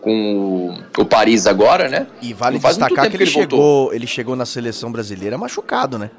com 0.03 0.79
o, 0.99 1.05
Paris 1.07 1.47
agora, 1.47 1.89
né? 1.89 2.07
E 2.21 2.35
vale 2.35 2.59
destacar 2.59 3.09
que 3.09 3.17
ele, 3.17 3.17
que 3.17 3.23
ele 3.23 3.31
chegou, 3.31 3.95
ele 3.95 4.07
chegou 4.07 4.37
na 4.37 4.45
seleção 4.45 4.93
brasileira 4.93 5.39
machucado, 5.39 5.99
né? 5.99 6.11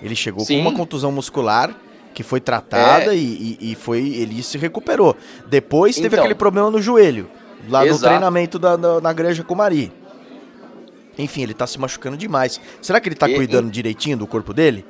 Ele 0.00 0.14
chegou 0.14 0.44
Sim. 0.44 0.62
com 0.62 0.68
uma 0.68 0.72
contusão 0.72 1.10
muscular 1.10 1.74
que 2.14 2.22
foi 2.22 2.40
tratada 2.40 3.12
é. 3.12 3.18
e, 3.18 3.58
e, 3.60 3.74
foi 3.74 3.98
ele 3.98 4.42
se 4.42 4.56
recuperou. 4.56 5.16
Depois 5.48 5.96
teve 5.96 6.06
então, 6.06 6.20
aquele 6.20 6.34
problema 6.34 6.70
no 6.70 6.80
joelho, 6.80 7.28
lá 7.68 7.84
exato. 7.84 8.00
no 8.00 8.08
treinamento 8.08 8.58
da, 8.58 8.76
da, 8.76 9.00
na 9.00 9.12
Granja 9.12 9.42
com 9.42 9.54
Mari. 9.54 9.92
Enfim, 11.18 11.42
ele 11.42 11.54
tá 11.54 11.66
se 11.66 11.78
machucando 11.78 12.16
demais. 12.16 12.60
Será 12.80 13.00
que 13.00 13.08
ele 13.08 13.16
tá 13.16 13.28
e, 13.28 13.34
cuidando 13.34 13.68
e... 13.68 13.70
direitinho 13.70 14.16
do 14.16 14.26
corpo 14.26 14.54
dele? 14.54 14.84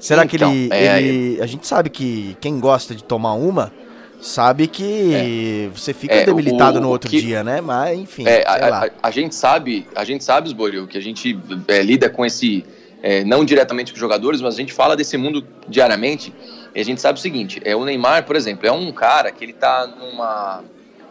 Será 0.00 0.24
então, 0.24 0.50
que 0.50 0.56
ele, 0.56 0.68
é, 0.72 1.00
ele. 1.00 1.40
A 1.40 1.46
gente 1.46 1.66
sabe 1.66 1.88
que 1.88 2.36
quem 2.40 2.58
gosta 2.58 2.94
de 2.94 3.04
tomar 3.04 3.34
uma 3.34 3.72
sabe 4.20 4.66
que 4.66 5.14
é. 5.14 5.68
você 5.76 5.92
fica 5.92 6.14
é, 6.14 6.24
debilitado 6.24 6.78
o, 6.78 6.80
no 6.80 6.88
outro 6.88 7.10
que, 7.10 7.20
dia, 7.20 7.44
né? 7.44 7.60
Mas 7.60 7.98
enfim. 7.98 8.26
É, 8.26 8.44
a, 8.46 8.84
a, 8.84 8.90
a, 9.02 9.10
gente 9.10 9.34
sabe, 9.34 9.86
a 9.94 10.04
gente 10.04 10.24
sabe, 10.24 10.48
Sboril, 10.48 10.86
que 10.86 10.98
a 10.98 11.00
gente 11.00 11.38
é, 11.68 11.82
lida 11.82 12.08
com 12.08 12.24
esse, 12.24 12.64
é, 13.02 13.24
não 13.24 13.44
diretamente 13.44 13.92
com 13.92 13.96
os 13.96 14.00
jogadores, 14.00 14.40
mas 14.40 14.54
a 14.54 14.56
gente 14.56 14.72
fala 14.72 14.96
desse 14.96 15.16
mundo 15.16 15.44
diariamente. 15.68 16.32
E 16.74 16.80
a 16.80 16.84
gente 16.84 17.00
sabe 17.00 17.18
o 17.18 17.22
seguinte: 17.22 17.60
é 17.64 17.74
o 17.74 17.84
Neymar, 17.84 18.24
por 18.24 18.36
exemplo, 18.36 18.66
é 18.66 18.72
um 18.72 18.92
cara 18.92 19.32
que 19.32 19.44
ele 19.44 19.52
tá 19.52 19.86
numa, 19.86 20.64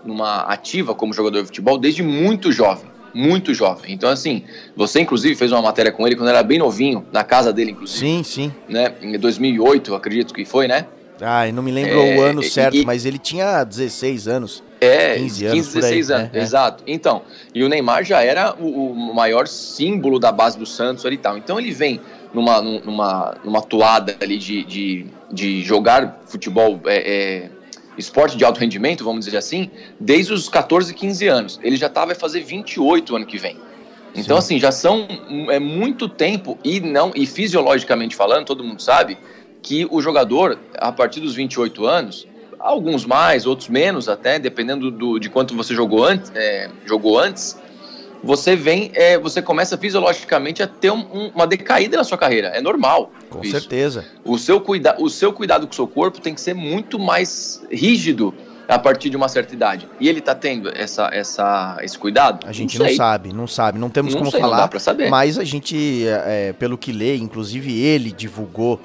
numa 0.06 0.42
ativa 0.44 0.96
como 0.96 1.14
jogador 1.14 1.42
de 1.42 1.48
futebol 1.48 1.78
desde 1.78 2.02
muito 2.02 2.52
jovem. 2.52 2.90
muito 3.14 3.54
jovem. 3.54 3.94
Então, 3.94 4.10
assim, 4.10 4.44
você 4.76 5.02
inclusive 5.02 5.36
fez 5.36 5.52
uma 5.52 5.62
matéria 5.62 5.92
com 5.92 6.08
ele 6.08 6.16
quando 6.16 6.30
era 6.30 6.42
bem 6.42 6.58
novinho, 6.58 7.06
na 7.12 7.26
casa 7.26 7.52
dele, 7.52 7.72
inclusive. 7.72 8.00
Sim, 8.00 8.24
sim. 8.24 8.54
Né? 8.70 8.94
Em 9.02 9.20
2008, 9.20 9.94
acredito 9.94 10.34
que 10.34 10.46
foi, 10.46 10.68
né? 10.68 10.86
Ah, 11.20 11.48
eu 11.48 11.54
não 11.54 11.62
me 11.62 11.72
lembro 11.72 12.00
é, 12.00 12.18
o 12.18 12.22
ano 12.22 12.42
certo, 12.42 12.78
e, 12.78 12.86
mas 12.86 13.06
ele 13.06 13.20
tinha 13.20 13.64
16 13.64 14.28
anos. 14.28 14.64
É, 14.82 15.14
15 15.16 15.46
anos. 15.46 15.58
15, 15.58 15.74
16 15.76 16.12
aí, 16.12 16.18
anos, 16.18 16.32
né? 16.34 16.42
exato. 16.42 16.84
Então, 16.88 17.22
e 17.54 17.64
o 17.64 17.70
Neymar 17.70 18.04
já 18.04 18.24
era 18.24 18.56
o, 18.60 18.92
o, 18.92 19.14
maior 19.14 19.48
símbolo 19.48 20.18
da 20.18 20.32
base 20.32 20.58
do 20.58 20.66
Santos 20.66 21.06
ali 21.06 21.16
e 21.16 21.20
tal. 21.20 21.38
Então 21.38 21.60
ele 21.60 21.72
vem 21.72 22.02
numa, 22.34 22.60
numa, 22.62 23.38
numa 23.44 23.62
toada 23.62 24.18
ali 24.20 24.40
de, 24.40 24.64
de, 24.64 25.06
de 25.32 25.62
jogar 25.62 26.22
futebol, 26.26 26.82
é, 26.88 26.96
é, 26.98 27.50
esporte 27.96 28.36
de 28.36 28.44
alto 28.44 28.60
rendimento, 28.60 29.04
vamos 29.04 29.26
dizer 29.26 29.38
assim, 29.38 29.70
desde 30.00 30.34
os 30.34 30.50
14, 30.50 30.96
15 30.96 31.28
anos. 31.28 31.60
Ele 31.62 31.76
já 31.76 31.88
tá, 31.88 32.04
vai 32.04 32.16
fazer 32.16 32.42
28 32.42 33.16
ano 33.16 33.26
que 33.28 33.38
vem. 33.38 33.58
Então, 34.16 34.42
Sim. 34.42 34.56
assim, 34.56 34.60
já 34.60 34.72
são 34.72 35.08
é 35.52 35.60
muito 35.60 36.10
tempo 36.10 36.58
e 36.64 36.80
não 36.80 37.12
e 37.16 37.28
fisiologicamente 37.28 38.16
falando, 38.16 38.46
todo 38.46 38.64
mundo 38.64 38.82
sabe 38.82 39.16
que 39.62 39.88
o 39.92 40.02
jogador, 40.02 40.58
a 40.76 40.92
partir 40.92 41.20
dos 41.20 41.36
28 41.36 41.86
anos, 41.86 42.28
alguns 42.62 43.06
mais, 43.06 43.46
outros 43.46 43.70
menos 43.70 44.08
até, 44.08 44.40
dependendo 44.40 44.92
do, 44.92 45.20
de 45.20 45.30
quanto 45.30 45.56
você 45.56 45.74
jogou 45.74 46.04
antes, 46.04 46.32
é, 46.36 46.70
jogou 46.86 47.20
antes 47.20 47.58
você 48.24 48.56
vem, 48.56 48.92
é, 48.94 49.18
você 49.18 49.42
começa 49.42 49.78
fisiologicamente 49.78 50.62
a 50.62 50.68
ter 50.68 50.92
um, 50.92 51.00
um, 51.12 51.32
uma 51.34 51.48
decaída 51.48 51.98
na 51.98 52.04
sua 52.04 52.18
carreira. 52.18 52.50
É 52.50 52.62
normal. 52.62 53.12
Com 53.30 53.42
isso. 53.42 53.52
certeza. 53.52 54.06
O 54.24 54.38
seu, 54.38 54.62
cuida, 54.62 54.96
o 55.00 55.10
seu 55.10 55.34
cuidado 55.34 55.66
com 55.66 55.74
o 55.74 55.76
seu 55.76 55.88
corpo 55.88 56.22
tem 56.22 56.34
que 56.34 56.42
ser 56.42 56.54
muito 56.54 57.00
mais 57.00 57.64
rígido 57.72 58.34
a 58.68 58.78
partir 58.78 59.10
de 59.10 59.18
uma 59.18 59.28
certa 59.28 59.54
idade. 59.54 59.90
E 60.00 60.08
ele 60.08 60.20
está 60.20 60.36
tendo 60.36 60.70
essa, 60.70 61.10
essa, 61.12 61.78
esse 61.82 61.98
cuidado? 61.98 62.48
A 62.48 62.52
gente 62.52 62.78
não, 62.78 62.86
não, 62.86 62.96
sabe, 62.96 63.34
não 63.34 63.48
sabe, 63.48 63.80
não 63.80 63.90
temos 63.90 64.14
não 64.14 64.20
como 64.20 64.32
sei, 64.32 64.40
falar. 64.40 64.70
Não 64.72 64.80
saber. 64.80 65.10
Mas 65.10 65.38
a 65.38 65.44
gente, 65.44 66.06
é, 66.08 66.54
pelo 66.54 66.78
que 66.78 66.92
lê, 66.92 67.16
inclusive 67.18 67.82
ele 67.82 68.12
divulgou 68.12 68.80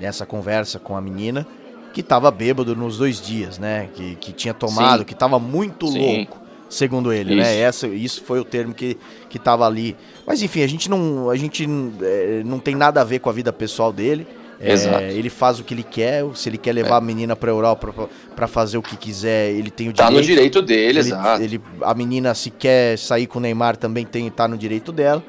nessa 0.00 0.24
conversa 0.24 0.78
com 0.78 0.96
a 0.96 1.00
menina 1.00 1.46
que 1.96 2.02
estava 2.02 2.30
bêbado 2.30 2.76
nos 2.76 2.98
dois 2.98 3.18
dias, 3.18 3.58
né? 3.58 3.88
Que, 3.94 4.16
que 4.16 4.30
tinha 4.30 4.52
tomado, 4.52 4.98
Sim. 4.98 5.04
que 5.06 5.14
estava 5.14 5.38
muito 5.38 5.88
Sim. 5.88 5.98
louco, 5.98 6.38
segundo 6.68 7.10
ele, 7.10 7.34
né? 7.34 7.40
isso. 7.40 7.50
né? 7.50 7.58
Essa, 7.58 7.86
isso 7.88 8.22
foi 8.22 8.38
o 8.38 8.44
termo 8.44 8.74
que, 8.74 8.98
que 9.30 9.38
tava 9.38 9.66
ali. 9.66 9.96
Mas 10.26 10.42
enfim, 10.42 10.60
a 10.60 10.66
gente 10.66 10.90
não, 10.90 11.30
a 11.30 11.36
gente 11.36 11.66
é, 12.02 12.42
não 12.44 12.58
tem 12.58 12.74
nada 12.74 13.00
a 13.00 13.04
ver 13.04 13.20
com 13.20 13.30
a 13.30 13.32
vida 13.32 13.50
pessoal 13.50 13.94
dele. 13.94 14.26
É, 14.60 15.10
ele 15.14 15.30
faz 15.30 15.58
o 15.58 15.64
que 15.64 15.72
ele 15.72 15.82
quer, 15.82 16.22
se 16.34 16.50
ele 16.50 16.58
quer 16.58 16.74
levar 16.74 16.96
é. 16.96 16.98
a 16.98 17.00
menina 17.00 17.34
para 17.34 17.50
Europa 17.50 18.10
para 18.34 18.46
fazer 18.46 18.76
o 18.76 18.82
que 18.82 18.96
quiser, 18.96 19.52
ele 19.52 19.70
tem 19.70 19.88
o 19.88 19.92
direito. 19.92 20.10
Tá 20.10 20.14
no 20.14 20.22
direito 20.22 20.60
dele, 20.60 20.98
ele, 20.98 20.98
exato. 20.98 21.42
Ele, 21.42 21.60
a 21.80 21.94
menina 21.94 22.34
se 22.34 22.50
quer 22.50 22.98
sair 22.98 23.26
com 23.26 23.38
o 23.38 23.42
Neymar 23.42 23.78
também 23.78 24.04
tem 24.04 24.28
tá 24.30 24.46
no 24.46 24.58
direito 24.58 24.92
dela. 24.92 25.24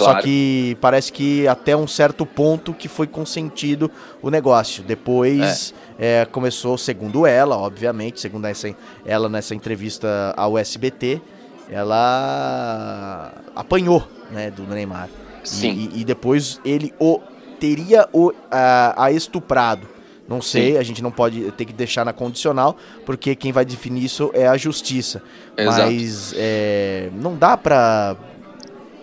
Claro. 0.00 0.18
Só 0.18 0.22
que 0.22 0.76
parece 0.80 1.12
que 1.12 1.46
até 1.46 1.76
um 1.76 1.86
certo 1.86 2.24
ponto 2.24 2.72
que 2.72 2.88
foi 2.88 3.06
consentido 3.06 3.90
o 4.22 4.30
negócio. 4.30 4.82
Depois 4.82 5.74
é. 5.98 6.22
É, 6.22 6.24
começou, 6.24 6.78
segundo 6.78 7.26
ela, 7.26 7.56
obviamente, 7.56 8.20
segundo 8.20 8.46
essa, 8.46 8.74
ela 9.04 9.28
nessa 9.28 9.54
entrevista 9.54 10.32
ao 10.36 10.56
SBT, 10.56 11.20
ela 11.68 13.32
apanhou 13.54 14.06
né, 14.30 14.50
do 14.50 14.62
Neymar. 14.62 15.10
Sim. 15.44 15.90
E, 15.92 16.00
e 16.00 16.04
depois 16.04 16.60
ele 16.64 16.94
o 16.98 17.20
teria 17.58 18.08
o, 18.12 18.32
a, 18.50 19.04
a 19.04 19.12
estuprado. 19.12 19.86
Não 20.26 20.40
sei, 20.40 20.72
Sim. 20.72 20.78
a 20.78 20.82
gente 20.82 21.02
não 21.02 21.10
pode 21.10 21.50
ter 21.52 21.64
que 21.64 21.72
deixar 21.72 22.04
na 22.04 22.12
condicional, 22.12 22.76
porque 23.04 23.34
quem 23.34 23.50
vai 23.50 23.64
definir 23.64 24.04
isso 24.04 24.30
é 24.32 24.46
a 24.46 24.56
justiça. 24.56 25.20
Exato. 25.56 25.90
Mas 25.90 26.32
é, 26.36 27.10
não 27.12 27.34
dá 27.34 27.56
pra, 27.56 28.16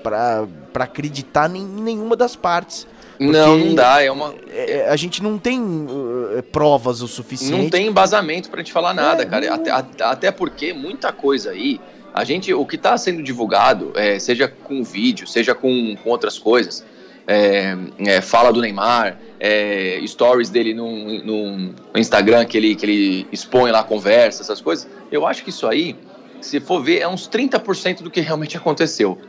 pra 0.01 0.47
para 0.77 0.83
acreditar 0.83 1.49
em 1.55 1.65
nenhuma 1.65 2.15
das 2.15 2.35
partes. 2.35 2.85
Não, 3.19 3.57
não 3.57 3.73
dá. 3.73 4.03
É 4.03 4.11
uma. 4.11 4.35
É, 4.47 4.71
é, 4.73 4.89
a 4.89 4.95
gente 4.95 5.23
não 5.23 5.39
tem 5.39 5.59
uh, 5.59 6.43
provas 6.51 7.01
o 7.01 7.07
suficiente. 7.07 7.59
Não 7.59 7.67
tem 7.67 7.87
embasamento 7.87 8.47
para 8.51 8.63
te 8.63 8.71
falar 8.71 8.93
nada, 8.93 9.23
é, 9.23 9.25
cara. 9.25 9.55
Até, 9.55 10.03
até 10.03 10.31
porque 10.31 10.73
muita 10.73 11.11
coisa 11.11 11.49
aí. 11.49 11.81
A 12.13 12.23
gente, 12.23 12.53
o 12.53 12.63
que 12.63 12.75
está 12.75 12.95
sendo 12.95 13.23
divulgado, 13.23 13.91
é, 13.95 14.19
seja 14.19 14.47
com 14.47 14.83
vídeo, 14.83 15.27
seja 15.27 15.55
com, 15.55 15.95
com 16.03 16.09
outras 16.11 16.37
coisas, 16.37 16.83
é, 17.27 17.75
é, 18.05 18.21
fala 18.21 18.53
do 18.53 18.61
Neymar, 18.61 19.19
é, 19.39 19.99
stories 20.05 20.49
dele 20.49 20.73
no, 20.73 20.89
no, 21.23 21.75
Instagram 21.95 22.45
que 22.45 22.57
ele, 22.57 22.75
que 22.75 22.85
ele 22.85 23.27
expõe 23.31 23.71
lá, 23.71 23.83
conversa, 23.83 24.43
essas 24.43 24.61
coisas. 24.61 24.87
Eu 25.11 25.25
acho 25.27 25.43
que 25.43 25.49
isso 25.49 25.67
aí, 25.67 25.95
se 26.39 26.59
for 26.59 26.83
ver, 26.83 26.99
é 26.99 27.07
uns 27.07 27.27
30% 27.27 28.01
do 28.03 28.11
que 28.11 28.21
realmente 28.21 28.57
aconteceu. 28.57 29.19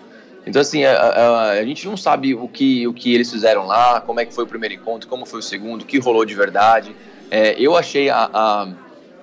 Então, 0.48 0.62
assim, 0.62 0.82
a, 0.82 0.92
a, 0.92 1.50
a, 1.50 1.64
gente 1.64 1.86
não 1.86 1.94
sabe 1.94 2.34
o 2.34 2.48
que, 2.48 2.86
o 2.88 2.94
que 2.94 3.14
eles 3.14 3.30
fizeram 3.30 3.66
lá, 3.66 4.00
como 4.00 4.18
é 4.18 4.24
que 4.24 4.32
foi 4.32 4.44
o 4.44 4.46
primeiro 4.46 4.74
encontro, 4.74 5.06
como 5.06 5.26
foi 5.26 5.40
o 5.40 5.42
segundo, 5.42 5.82
o 5.82 5.84
que 5.84 5.98
rolou 5.98 6.24
de 6.24 6.34
verdade. 6.34 6.96
É, 7.30 7.54
eu 7.60 7.76
achei 7.76 8.08
a, 8.08 8.30
a, 8.32 8.68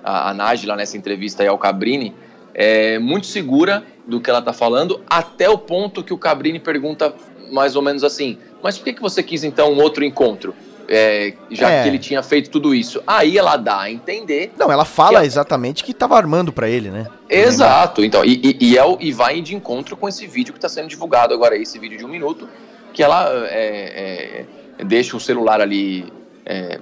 a, 0.04 0.30
a 0.30 0.34
Nájila 0.34 0.76
nessa 0.76 0.96
entrevista 0.96 1.42
aí 1.42 1.48
ao 1.48 1.58
Cabrini 1.58 2.14
é, 2.54 3.00
muito 3.00 3.26
segura 3.26 3.82
do 4.06 4.20
que 4.20 4.30
ela 4.30 4.38
está 4.38 4.52
falando, 4.52 5.02
até 5.04 5.50
o 5.50 5.58
ponto 5.58 6.04
que 6.04 6.14
o 6.14 6.18
Cabrini 6.18 6.60
pergunta 6.60 7.12
mais 7.50 7.74
ou 7.74 7.82
menos 7.82 8.04
assim: 8.04 8.38
mas 8.62 8.78
por 8.78 8.84
que, 8.84 8.92
que 8.92 9.02
você 9.02 9.20
quis 9.20 9.42
então 9.42 9.72
um 9.72 9.82
outro 9.82 10.04
encontro? 10.04 10.54
É, 10.88 11.34
já 11.50 11.70
é. 11.70 11.82
que 11.82 11.88
ele 11.88 11.98
tinha 11.98 12.22
feito 12.22 12.50
tudo 12.50 12.74
isso. 12.74 13.02
Aí 13.06 13.36
ela 13.36 13.56
dá 13.56 13.80
a 13.80 13.90
entender. 13.90 14.52
Não, 14.56 14.70
ela 14.70 14.84
fala 14.84 15.20
que 15.20 15.26
exatamente 15.26 15.84
que 15.84 15.92
estava 15.92 16.16
armando 16.16 16.52
para 16.52 16.68
ele, 16.68 16.90
né? 16.90 17.06
Exato. 17.28 18.04
Então, 18.04 18.24
e, 18.24 18.40
e, 18.42 18.72
e, 18.72 18.78
é 18.78 18.96
e 19.00 19.12
vai 19.12 19.40
de 19.40 19.54
encontro 19.54 19.96
com 19.96 20.08
esse 20.08 20.26
vídeo 20.26 20.52
que 20.52 20.58
está 20.58 20.68
sendo 20.68 20.88
divulgado 20.88 21.34
agora, 21.34 21.56
esse 21.56 21.78
vídeo 21.78 21.98
de 21.98 22.04
um 22.04 22.08
minuto, 22.08 22.48
que 22.92 23.02
ela 23.02 23.28
é, 23.48 24.44
é, 24.78 24.84
deixa 24.84 25.16
o 25.16 25.20
celular 25.20 25.60
ali 25.60 26.12
é, 26.44 26.80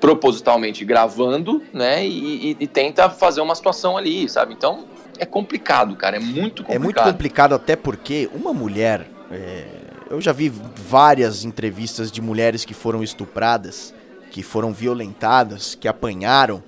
propositalmente 0.00 0.84
gravando, 0.84 1.62
né? 1.72 2.06
E, 2.06 2.56
e, 2.58 2.66
tenta 2.66 3.10
fazer 3.10 3.40
uma 3.40 3.54
situação 3.54 3.96
ali, 3.96 4.28
sabe? 4.28 4.54
Então 4.54 4.84
é 5.18 5.26
complicado, 5.26 5.96
cara. 5.96 6.16
É 6.16 6.20
muito 6.20 6.62
complicado. 6.62 6.74
É 6.74 6.78
muito 6.78 7.02
complicado 7.02 7.54
até 7.54 7.76
porque 7.76 8.28
uma 8.32 8.52
mulher 8.52 9.06
é, 9.30 9.79
eu 10.10 10.20
já 10.20 10.32
vi 10.32 10.48
várias 10.48 11.44
entrevistas 11.44 12.10
de 12.10 12.20
mulheres 12.20 12.64
que 12.64 12.74
foram 12.74 13.02
estupradas, 13.02 13.94
que 14.32 14.42
foram 14.42 14.72
violentadas, 14.72 15.76
que 15.76 15.86
apanharam. 15.86 16.60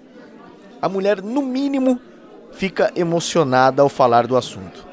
A 0.81 0.89
mulher, 0.89 1.21
no 1.21 1.43
mínimo, 1.43 1.99
fica 2.53 2.93
emocionada 2.95 3.83
ao 3.83 3.89
falar 3.89 4.29
do 4.29 4.37
assunto. 4.37 4.87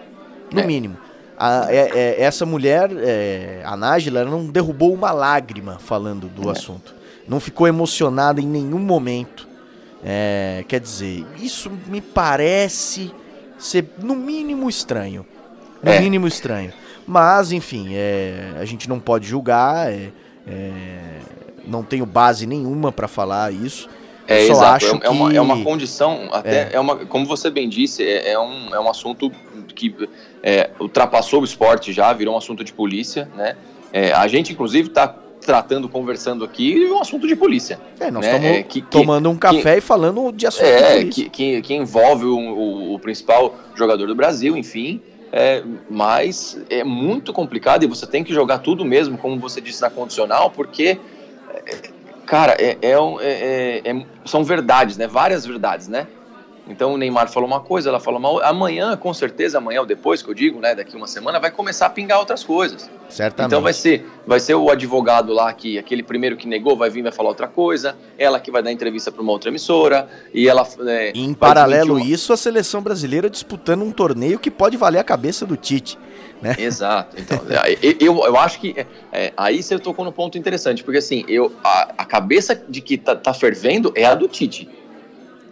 No 0.52 0.62
é. 0.62 0.66
mínimo. 0.66 0.98
A, 1.38 1.72
é, 1.72 1.90
é, 1.94 2.22
essa 2.24 2.44
mulher, 2.44 2.90
é, 2.98 3.62
a 3.64 3.78
Nájila, 3.78 4.26
não 4.26 4.48
derrubou 4.48 4.94
uma 4.94 5.12
lágrima 5.12 5.78
falando 5.78 6.28
do 6.28 6.50
é. 6.50 6.52
assunto. 6.52 6.96
Não 7.28 7.40
ficou 7.40 7.68
emocionada 7.68 8.42
em 8.42 8.48
nenhum 8.48 8.80
momento. 8.80 9.48
É, 10.04 10.66
quer 10.68 10.80
dizer, 10.80 11.24
isso 11.40 11.72
me 11.88 12.02
parece 12.02 13.14
ser, 13.60 13.94
no 14.02 14.16
mínimo, 14.16 14.68
estranho. 14.68 15.24
No 15.84 15.92
mínimo 16.02 16.28
estranho. 16.28 16.74
Mas, 17.10 17.52
enfim, 17.52 17.96
é, 17.96 18.54
a 18.60 18.66
gente 18.66 18.88
não 18.88 19.00
pode 19.00 19.28
julgar, 19.28 19.92
é, 19.92 20.12
é, 20.48 21.00
não 21.66 21.82
tenho 21.82 22.06
base 22.06 22.46
nenhuma 22.46 22.92
para 22.92 23.08
falar 23.08 23.52
isso. 23.52 23.90
É, 24.28 24.46
só 24.46 24.54
exato. 24.54 24.76
acho 24.76 24.96
é, 24.98 25.08
é, 25.08 25.10
uma, 25.10 25.34
é 25.34 25.42
uma 25.42 25.64
condição, 25.64 26.30
até 26.32 26.66
é. 26.66 26.70
é. 26.74 26.80
uma, 26.80 26.98
como 26.98 27.26
você 27.26 27.50
bem 27.50 27.68
disse, 27.68 28.04
é, 28.04 28.34
é, 28.34 28.40
um, 28.40 28.76
é 28.76 28.80
um 28.80 28.88
assunto 28.88 29.32
que 29.74 29.96
é, 30.44 30.70
ultrapassou 30.80 31.42
o 31.42 31.44
esporte 31.44 31.92
já, 31.92 32.14
virou 32.14 32.36
um 32.36 32.38
assunto 32.38 32.64
de 32.64 32.72
polícia, 32.72 33.28
né? 33.36 33.56
É, 33.92 34.14
a 34.14 34.28
gente, 34.28 34.54
inclusive, 34.54 34.90
está 34.90 35.08
tratando, 35.42 35.90
conversando 35.90 36.46
aqui, 36.46 36.86
um 36.92 37.00
assunto 37.00 37.28
de 37.28 37.36
polícia. 37.36 37.80
É, 38.00 38.12
nós 38.12 38.24
estamos 38.24 38.48
né? 38.48 38.62
que, 38.62 38.84
tomando 38.84 39.32
um 39.32 39.36
café 39.36 39.74
que, 39.74 39.78
e 39.80 39.82
falando 39.82 40.32
de 40.32 40.46
assunto 40.46 40.66
é, 40.66 40.78
de 40.78 41.00
polícia. 41.00 41.24
Que, 41.24 41.30
que, 41.32 41.62
que 41.64 41.74
envolve 41.74 42.26
o, 42.26 42.38
o, 42.38 42.94
o, 42.94 43.00
principal 43.00 43.56
jogador 43.74 44.06
do 44.06 44.14
Brasil, 44.14 44.56
enfim. 44.56 45.02
É, 45.32 45.64
mas 45.90 46.60
é 46.70 46.84
muito 46.84 47.32
complicado 47.32 47.84
e 47.84 47.88
você 47.88 48.08
tem 48.08 48.24
que 48.24 48.34
jogar 48.34 48.60
tudo 48.60 48.84
mesmo, 48.84 49.18
como 49.18 49.40
você 49.40 49.62
disse 49.62 49.82
na 49.82 49.90
condicional, 49.90 50.50
porque, 50.50 51.00
cara, 52.26 52.54
é, 52.60 52.78
é, 52.82 52.94
é, 53.22 53.82
é 53.86 54.06
são 54.26 54.44
verdades, 54.44 54.98
né? 54.98 55.08
Várias 55.08 55.46
verdades, 55.46 55.88
né? 55.88 56.08
Então 56.70 56.94
o 56.94 56.98
Neymar 56.98 57.28
falou 57.30 57.48
uma 57.48 57.60
coisa, 57.60 57.90
ela 57.90 58.00
falou 58.00 58.20
uma 58.20 58.44
Amanhã, 58.44 58.96
com 58.96 59.12
certeza, 59.12 59.58
amanhã 59.58 59.82
ou 59.82 59.86
depois, 59.88 60.22
que 60.22 60.30
eu 60.30 60.34
digo, 60.36 60.60
né? 60.60 60.76
Daqui 60.76 60.96
uma 60.96 61.08
semana, 61.08 61.40
vai 61.40 61.50
começar 61.50 61.88
a 61.88 61.90
pingar 61.90 62.20
outras 62.20 62.44
coisas. 62.44 62.90
Certamente. 63.10 63.48
Então 63.48 63.62
vai 63.62 63.74
ser, 63.74 64.06
vai 64.26 64.40
ser 64.40 64.54
o 64.54 64.70
advogado 64.70 65.34
lá 65.34 65.52
que 65.52 65.80
aquele 65.80 66.04
primeiro 66.04 66.38
que 66.38 66.48
negou 66.48 66.78
vai 66.78 66.90
vir 66.92 67.02
vai 67.02 67.12
falar 67.12 67.30
outra 67.30 67.48
coisa, 67.48 67.98
ela 68.18 68.40
que 68.40 68.52
vai 68.52 68.62
dar 68.62 68.72
entrevista 68.72 69.12
para 69.12 69.22
uma 69.22 69.32
outra 69.32 69.50
emissora 69.50 70.08
e 70.32 70.48
ela. 70.48 70.66
É, 70.88 71.12
em 71.16 71.34
paralelo 71.34 71.96
uma... 71.96 72.06
isso, 72.06 72.32
a 72.32 72.38
seleção 72.38 72.82
brasileira 72.82 73.30
disputando 73.30 73.82
um 73.82 73.92
torneio 73.92 74.38
que 74.38 74.52
pode 74.52 74.78
valer 74.78 75.00
a 75.00 75.04
cabeça 75.04 75.46
do 75.48 75.58
Tite. 75.58 75.98
Né? 76.40 76.56
Exato. 76.58 77.18
Então, 77.20 77.42
eu, 78.00 78.24
eu 78.26 78.38
acho 78.38 78.62
que 78.62 78.86
é, 79.12 79.34
aí 79.36 79.62
você 79.62 79.78
tocou 79.78 80.06
no 80.06 80.12
ponto 80.12 80.38
interessante, 80.38 80.84
porque 80.84 81.00
assim, 81.00 81.26
eu, 81.28 81.52
a, 81.64 81.94
a 81.98 82.06
cabeça 82.06 82.56
de 82.70 82.80
que 82.80 82.98
tá, 82.98 83.16
tá 83.16 83.34
fervendo 83.34 83.92
é 83.96 84.06
a 84.06 84.16
do 84.16 84.28
Tite 84.28 84.70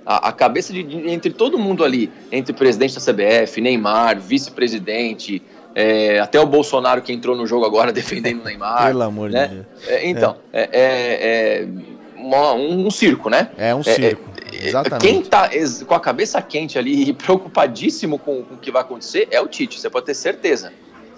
a, 0.08 0.30
a 0.30 0.32
cabeça 0.32 0.72
de, 0.72 0.84
de, 0.84 1.10
entre 1.10 1.34
todo 1.34 1.60
mundo 1.60 1.84
ali, 1.84 2.10
entre 2.32 2.54
o 2.54 2.56
presidente 2.56 2.96
da 2.96 3.02
CBF, 3.02 3.60
Neymar, 3.60 4.20
vice-presidente, 4.20 5.44
É, 5.76 6.20
até 6.20 6.40
o 6.40 6.46
Bolsonaro 6.48 7.04
que 7.04 7.14
entrou 7.14 7.36
no 7.36 7.46
jogo 7.46 7.64
agora 7.64 7.92
defendendo 7.94 8.42
o 8.42 8.44
Neymar. 8.44 8.88
Pelo 8.88 9.04
amor 9.04 9.30
né? 9.30 9.48
de 9.48 9.54
Deus. 9.56 9.66
É, 9.88 10.10
então, 10.10 10.38
é, 10.52 10.70
é, 10.72 11.60
é 11.62 11.68
uma, 12.16 12.54
um, 12.54 12.88
um, 12.88 12.90
circo, 12.90 13.30
né? 13.30 13.50
É 13.58 13.76
um 13.76 13.84
circo. 13.84 14.28
Exatamente. 14.52 15.06
Quem 15.06 15.22
tá 15.22 15.50
com 15.86 15.94
a 15.94 16.00
cabeça 16.00 16.42
quente 16.42 16.80
ali 16.80 17.10
e 17.10 17.14
preocupadíssimo 17.14 18.18
com, 18.18 18.44
com, 18.44 18.56
o 18.56 18.58
que 18.58 18.72
vai 18.72 18.82
acontecer 18.82 19.28
é 19.30 19.40
o 19.40 19.48
Tite, 19.48 19.80
você 19.80 19.90
pode 19.90 20.08
ter 20.08 20.16
certeza. 20.16 20.72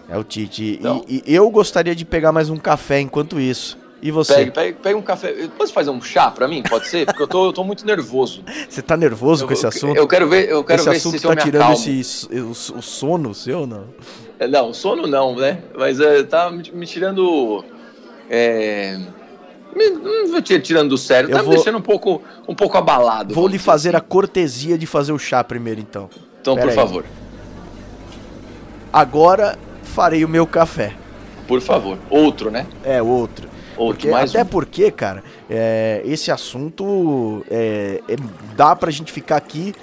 É 0.10 0.18
o 0.18 0.24
Tite. 0.24 0.78
Então, 0.80 1.06
e, 1.08 1.24
e, 1.26 1.36
eu 1.36 1.50
gostaria 1.50 1.96
de 1.96 2.04
pegar 2.04 2.32
mais 2.32 2.50
um 2.50 2.58
café 2.58 3.00
enquanto 3.00 3.40
isso. 3.40 3.78
E 4.02 4.12
você? 4.12 4.34
Pega, 4.36 4.52
pega, 4.52 4.78
pega 4.82 4.98
um 4.98 5.02
café. 5.02 5.48
Pode 5.58 5.74
fazer 5.74 5.90
um 5.90 6.02
chá 6.02 6.32
pra 6.32 6.48
mim? 6.48 6.64
Pode 6.64 6.88
ser? 6.88 7.06
Porque 7.06 7.22
eu 7.22 7.28
tô, 7.28 7.48
eu 7.48 7.54
tô 7.54 7.64
muito 7.64 7.86
nervoso. 7.86 8.44
Você 8.70 8.82
tá 8.82 8.96
nervoso 8.96 9.44
eu, 9.44 9.48
com 9.48 9.54
esse 9.54 9.68
assunto? 9.68 9.98
Eu 9.98 10.08
quero 10.08 10.30
ver, 10.30 10.50
eu 10.50 10.64
quero 10.64 10.82
esse 10.82 10.90
ver 10.90 10.96
assunto 10.98 11.20
se 11.20 11.28
tá 11.28 11.36
tirando 11.36 11.74
esse, 11.74 12.28
o, 12.40 12.54
sono 12.54 13.34
seu, 13.34 13.68
não? 13.68 13.86
É, 14.40 14.48
não, 14.48 14.74
sono 14.74 15.06
não, 15.06 15.36
né? 15.36 15.62
Mas 15.78 16.00
é, 16.00 16.24
tá 16.24 16.50
me, 16.50 16.64
me 16.72 16.86
tirando. 16.86 17.64
É, 18.30 18.98
não 19.76 20.32
vou 20.32 20.42
tirando 20.42 20.90
do 20.90 20.98
sério, 20.98 21.30
eu 21.30 21.36
tá 21.36 21.42
vou... 21.42 21.50
me 21.50 21.56
deixando 21.56 21.78
um 21.78 21.82
pouco, 21.82 22.22
um 22.48 22.56
pouco 22.56 22.78
abalado. 22.78 23.34
Vou 23.34 23.48
lhe 23.48 23.60
fazer 23.60 23.90
assim. 23.90 23.98
a 23.98 24.02
cortesia 24.02 24.78
de 24.78 24.86
fazer 24.86 25.12
o 25.12 25.20
chá 25.20 25.44
primeiro, 25.44 25.82
então. 25.82 26.10
Então, 26.42 26.56
Pera 26.56 26.68
por 26.68 26.72
aí. 26.72 26.76
favor. 26.76 27.06
Agora 28.92 29.58
farei 29.84 30.24
o 30.24 30.30
meu 30.30 30.48
café. 30.48 30.96
Por 31.48 31.62
favor. 31.62 31.98
Outro, 32.10 32.50
né? 32.50 32.66
É, 32.84 33.02
outro. 33.02 33.49
Porque, 33.80 34.10
até 34.10 34.42
um. 34.42 34.46
porque, 34.46 34.92
cara, 34.92 35.24
é, 35.50 36.02
esse 36.04 36.30
assunto 36.30 37.46
é, 37.50 38.02
é, 38.10 38.16
dá 38.58 38.76
pra 38.76 38.92
gente 38.92 39.10
ficar 39.10 39.38
aqui 39.38 39.74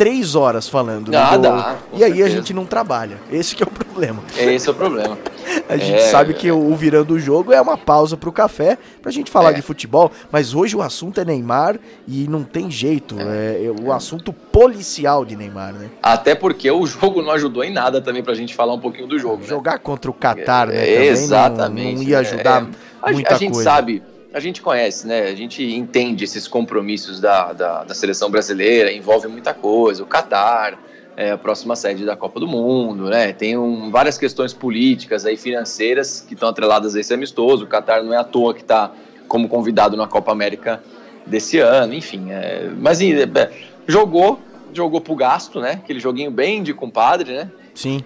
três 0.00 0.34
horas 0.34 0.66
falando. 0.66 1.14
Ah, 1.14 1.36
do... 1.36 1.42
dá, 1.42 1.76
e 1.92 2.02
aí 2.02 2.22
a 2.22 2.28
gente 2.30 2.54
não 2.54 2.64
trabalha. 2.64 3.18
Esse 3.30 3.54
que 3.54 3.62
é 3.62 3.66
o 3.66 3.70
problema. 3.70 4.22
Esse 4.34 4.66
é 4.66 4.72
o 4.72 4.74
problema. 4.74 5.18
a 5.68 5.76
gente 5.76 6.00
é... 6.00 6.08
sabe 6.08 6.32
que 6.32 6.50
o, 6.50 6.74
virando 6.74 7.12
o 7.12 7.20
jogo 7.20 7.52
é 7.52 7.60
uma 7.60 7.76
pausa 7.76 8.16
pro 8.16 8.32
café 8.32 8.78
pra 9.02 9.12
gente 9.12 9.30
falar 9.30 9.50
é. 9.50 9.52
de 9.52 9.60
futebol, 9.60 10.10
mas 10.32 10.54
hoje 10.54 10.74
o 10.74 10.80
assunto 10.80 11.20
é 11.20 11.24
Neymar 11.26 11.78
e 12.08 12.26
não 12.28 12.42
tem 12.42 12.70
jeito. 12.70 13.14
É, 13.20 13.66
é 13.66 13.70
o 13.70 13.92
assunto 13.92 14.32
policial 14.32 15.22
de 15.22 15.36
Neymar, 15.36 15.74
né? 15.74 15.90
Até 16.02 16.34
porque 16.34 16.70
o 16.70 16.86
jogo 16.88 17.20
não 17.20 17.32
ajudou 17.32 17.62
em 17.62 17.70
nada 17.70 18.00
também 18.00 18.22
pra 18.22 18.32
gente 18.32 18.54
falar 18.54 18.72
um 18.72 18.80
pouquinho 18.80 19.06
do 19.06 19.18
jogo. 19.18 19.42
Né? 19.42 19.48
Jogar 19.48 19.72
né? 19.72 19.80
contra 19.82 20.10
o 20.10 20.14
Qatar, 20.14 20.68
né? 20.68 20.88
Exatamente. 21.08 21.96
Não, 21.96 22.02
não 22.02 22.08
ia 22.08 22.20
ajudar. 22.20 22.66
É, 23.04 23.12
muita 23.12 23.34
a, 23.34 23.36
a 23.36 23.38
gente 23.38 23.52
coisa. 23.52 23.70
sabe 23.70 24.02
a 24.32 24.38
gente 24.38 24.62
conhece, 24.62 25.06
né? 25.06 25.22
A 25.22 25.34
gente 25.34 25.62
entende 25.62 26.24
esses 26.24 26.46
compromissos 26.46 27.20
da, 27.20 27.52
da, 27.52 27.84
da 27.84 27.94
seleção 27.94 28.30
brasileira, 28.30 28.92
envolve 28.92 29.26
muita 29.26 29.52
coisa, 29.52 30.02
o 30.02 30.06
Catar, 30.06 30.78
é, 31.16 31.32
a 31.32 31.38
próxima 31.38 31.74
sede 31.74 32.04
da 32.04 32.16
Copa 32.16 32.38
do 32.38 32.46
Mundo, 32.46 33.10
né? 33.10 33.32
Tem 33.32 33.58
um, 33.58 33.90
várias 33.90 34.16
questões 34.16 34.52
políticas 34.52 35.26
aí, 35.26 35.36
financeiras, 35.36 36.24
que 36.26 36.34
estão 36.34 36.48
atreladas 36.48 36.94
a 36.94 37.00
esse 37.00 37.12
amistoso. 37.12 37.64
O 37.64 37.66
Catar 37.66 38.02
não 38.02 38.14
é 38.14 38.16
à 38.16 38.24
toa 38.24 38.54
que 38.54 38.62
está 38.62 38.92
como 39.26 39.48
convidado 39.48 39.96
na 39.96 40.06
Copa 40.06 40.30
América 40.30 40.82
desse 41.26 41.58
ano, 41.58 41.92
enfim. 41.92 42.30
É, 42.30 42.70
mas 42.78 43.00
é, 43.00 43.50
jogou, 43.86 44.38
jogou 44.72 45.00
pro 45.00 45.16
gasto, 45.16 45.60
né? 45.60 45.72
Aquele 45.72 45.98
joguinho 45.98 46.30
bem 46.30 46.62
de 46.62 46.72
compadre, 46.72 47.32
né? 47.32 47.50
Sim. 47.74 48.04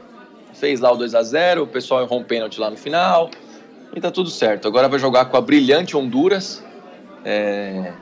Fez 0.55 0.81
lá 0.81 0.91
o 0.91 0.97
2 0.97 1.15
a 1.15 1.23
0 1.23 1.65
o 1.65 1.67
pessoal 1.67 2.03
errou 2.03 2.21
um 2.21 2.25
pênalti 2.25 2.59
lá 2.59 2.71
no 2.71 2.77
final 2.77 3.31
e 3.97 4.01
tá 4.01 4.11
tudo 4.11 4.31
certo. 4.31 4.69
Agora 4.69 4.89
vai 4.89 4.99
jogar 4.99 5.27
com 5.27 5.37
a 5.37 5.41
brilhante 5.41 5.97
Honduras 5.97 6.63
é, 7.25 7.93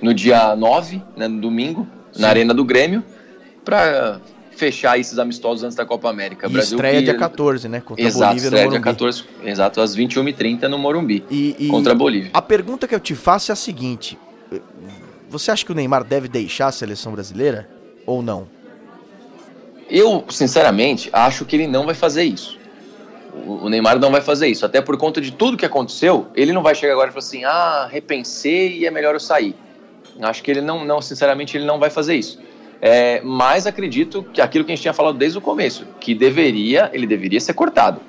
no 0.00 0.14
dia 0.14 0.54
9, 0.56 1.02
né, 1.16 1.28
no 1.28 1.40
domingo, 1.40 1.86
Sim. 2.12 2.22
na 2.22 2.28
Arena 2.28 2.54
do 2.54 2.64
Grêmio, 2.64 3.04
para 3.64 4.20
fechar 4.60 4.98
esses 4.98 5.18
amistosos 5.18 5.64
antes 5.64 5.76
da 5.76 5.86
Copa 5.86 6.10
América. 6.10 6.46
E 6.46 6.52
Brasil 6.52 6.76
estreia 6.76 6.98
que... 6.98 7.04
dia 7.04 7.16
14, 7.16 7.68
né? 7.68 7.80
Contra 7.80 8.04
exato, 8.04 8.24
a 8.24 8.28
Bolívia 8.28 8.46
estreia 8.46 8.64
no 8.64 8.70
Morumbi. 8.70 8.84
dia 8.84 8.92
14, 8.92 9.24
exato, 9.44 9.80
às 9.80 9.96
21h30 9.96 10.62
no 10.68 10.78
Morumbi, 10.78 11.24
e, 11.30 11.56
e 11.58 11.68
contra 11.68 11.92
a 11.92 11.96
Bolívia. 11.96 12.30
A 12.34 12.42
pergunta 12.42 12.86
que 12.86 12.94
eu 12.94 13.00
te 13.00 13.14
faço 13.14 13.50
é 13.50 13.54
a 13.54 13.56
seguinte: 13.56 14.18
você 15.28 15.50
acha 15.50 15.64
que 15.64 15.72
o 15.72 15.74
Neymar 15.74 16.04
deve 16.04 16.28
deixar 16.28 16.66
a 16.66 16.72
seleção 16.72 17.12
brasileira 17.12 17.68
ou 18.04 18.20
não? 18.20 18.48
Eu, 19.88 20.24
sinceramente, 20.28 21.10
acho 21.12 21.44
que 21.44 21.56
ele 21.56 21.66
não 21.66 21.86
vai 21.86 21.94
fazer 21.94 22.22
isso. 22.22 22.59
O 23.46 23.68
Neymar 23.68 23.98
não 23.98 24.10
vai 24.10 24.20
fazer 24.20 24.48
isso, 24.48 24.66
até 24.66 24.80
por 24.80 24.96
conta 24.96 25.20
de 25.20 25.30
tudo 25.30 25.56
que 25.56 25.66
aconteceu. 25.66 26.26
Ele 26.34 26.52
não 26.52 26.62
vai 26.62 26.74
chegar 26.74 26.92
agora 26.92 27.10
e 27.10 27.12
falar 27.12 27.24
assim: 27.24 27.44
ah, 27.44 27.88
repensei 27.90 28.78
e 28.78 28.86
é 28.86 28.90
melhor 28.90 29.14
eu 29.14 29.20
sair. 29.20 29.54
Acho 30.20 30.42
que 30.42 30.50
ele 30.50 30.60
não, 30.60 30.84
não 30.84 31.00
sinceramente, 31.00 31.56
ele 31.56 31.64
não 31.64 31.78
vai 31.78 31.90
fazer 31.90 32.14
isso. 32.14 32.38
É, 32.80 33.20
mas 33.22 33.66
acredito 33.66 34.22
que 34.22 34.40
aquilo 34.40 34.64
que 34.64 34.72
a 34.72 34.74
gente 34.74 34.82
tinha 34.82 34.94
falado 34.94 35.18
desde 35.18 35.36
o 35.38 35.40
começo, 35.40 35.86
que 36.00 36.14
deveria, 36.14 36.90
ele 36.92 37.06
deveria 37.06 37.40
ser 37.40 37.52
cortado. 37.52 38.00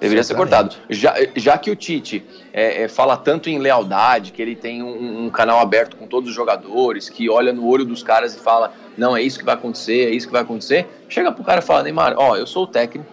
Deveria 0.00 0.24
ser 0.24 0.34
cortado. 0.34 0.74
Já, 0.90 1.14
já 1.36 1.56
que 1.56 1.70
o 1.70 1.76
Tite 1.76 2.24
é, 2.52 2.82
é, 2.82 2.88
fala 2.88 3.16
tanto 3.16 3.48
em 3.48 3.58
lealdade, 3.58 4.32
que 4.32 4.42
ele 4.42 4.56
tem 4.56 4.82
um, 4.82 5.24
um, 5.24 5.30
canal 5.30 5.60
aberto 5.60 5.96
com 5.96 6.06
todos 6.06 6.28
os 6.28 6.34
jogadores, 6.34 7.08
que 7.08 7.30
olha 7.30 7.52
no 7.52 7.66
olho 7.66 7.84
dos 7.84 8.02
caras 8.02 8.34
e 8.34 8.38
fala: 8.38 8.72
não, 8.98 9.16
é 9.16 9.22
isso 9.22 9.38
que 9.38 9.44
vai 9.44 9.54
acontecer, 9.54 10.08
é 10.08 10.10
isso 10.10 10.26
que 10.26 10.32
vai 10.32 10.42
acontecer. 10.42 10.86
Chega 11.08 11.30
pro 11.30 11.44
cara 11.44 11.60
e 11.60 11.64
fala: 11.64 11.84
Neymar, 11.84 12.14
ó, 12.18 12.36
eu 12.36 12.46
sou 12.46 12.64
o 12.64 12.66
técnico, 12.66 13.08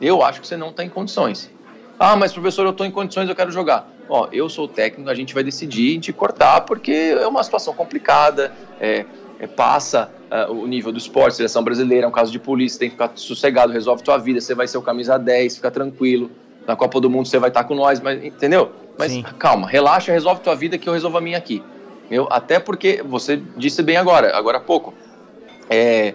eu 0.00 0.22
acho 0.22 0.40
que 0.40 0.46
você 0.46 0.56
não 0.56 0.70
está 0.70 0.84
em 0.84 0.88
condições. 0.88 1.50
Ah, 1.98 2.16
mas 2.16 2.32
professor, 2.32 2.64
eu 2.64 2.70
estou 2.70 2.86
em 2.86 2.90
condições, 2.90 3.28
eu 3.28 3.36
quero 3.36 3.50
jogar. 3.50 3.86
Ó, 4.08 4.28
eu 4.32 4.48
sou 4.48 4.64
o 4.64 4.68
técnico, 4.68 5.10
a 5.10 5.14
gente 5.14 5.34
vai 5.34 5.44
decidir 5.44 5.98
de 5.98 6.12
cortar, 6.12 6.62
porque 6.62 7.14
é 7.20 7.26
uma 7.26 7.42
situação 7.44 7.74
complicada, 7.74 8.52
é, 8.80 9.04
é, 9.38 9.46
passa 9.46 10.10
uh, 10.30 10.52
o 10.52 10.66
nível 10.66 10.90
do 10.90 10.98
esporte, 10.98 11.36
seleção 11.36 11.62
brasileira, 11.62 12.06
é 12.06 12.08
um 12.08 12.12
caso 12.12 12.32
de 12.32 12.38
polícia, 12.38 12.78
tem 12.78 12.88
que 12.88 12.94
ficar 12.94 13.12
sossegado, 13.14 13.72
resolve 13.72 14.02
tua 14.02 14.16
vida, 14.16 14.40
você 14.40 14.54
vai 14.54 14.66
ser 14.66 14.78
o 14.78 14.82
camisa 14.82 15.18
10, 15.18 15.56
fica 15.56 15.70
tranquilo. 15.70 16.30
Na 16.66 16.74
Copa 16.74 17.00
do 17.00 17.10
Mundo 17.10 17.28
você 17.28 17.38
vai 17.38 17.50
estar 17.50 17.64
com 17.64 17.74
nós, 17.74 18.00
mas 18.00 18.24
entendeu? 18.24 18.72
Mas 18.98 19.12
Sim. 19.12 19.22
calma, 19.38 19.68
relaxa, 19.68 20.10
resolve 20.10 20.40
tua 20.40 20.54
vida 20.54 20.78
que 20.78 20.88
eu 20.88 20.92
resolvo 20.92 21.18
a 21.18 21.20
minha 21.20 21.38
aqui. 21.38 21.62
Eu, 22.10 22.26
até 22.30 22.58
porque 22.58 23.02
você 23.02 23.40
disse 23.56 23.82
bem 23.82 23.96
agora, 23.96 24.36
agora 24.36 24.58
há 24.58 24.60
pouco. 24.60 24.92
É, 25.68 26.14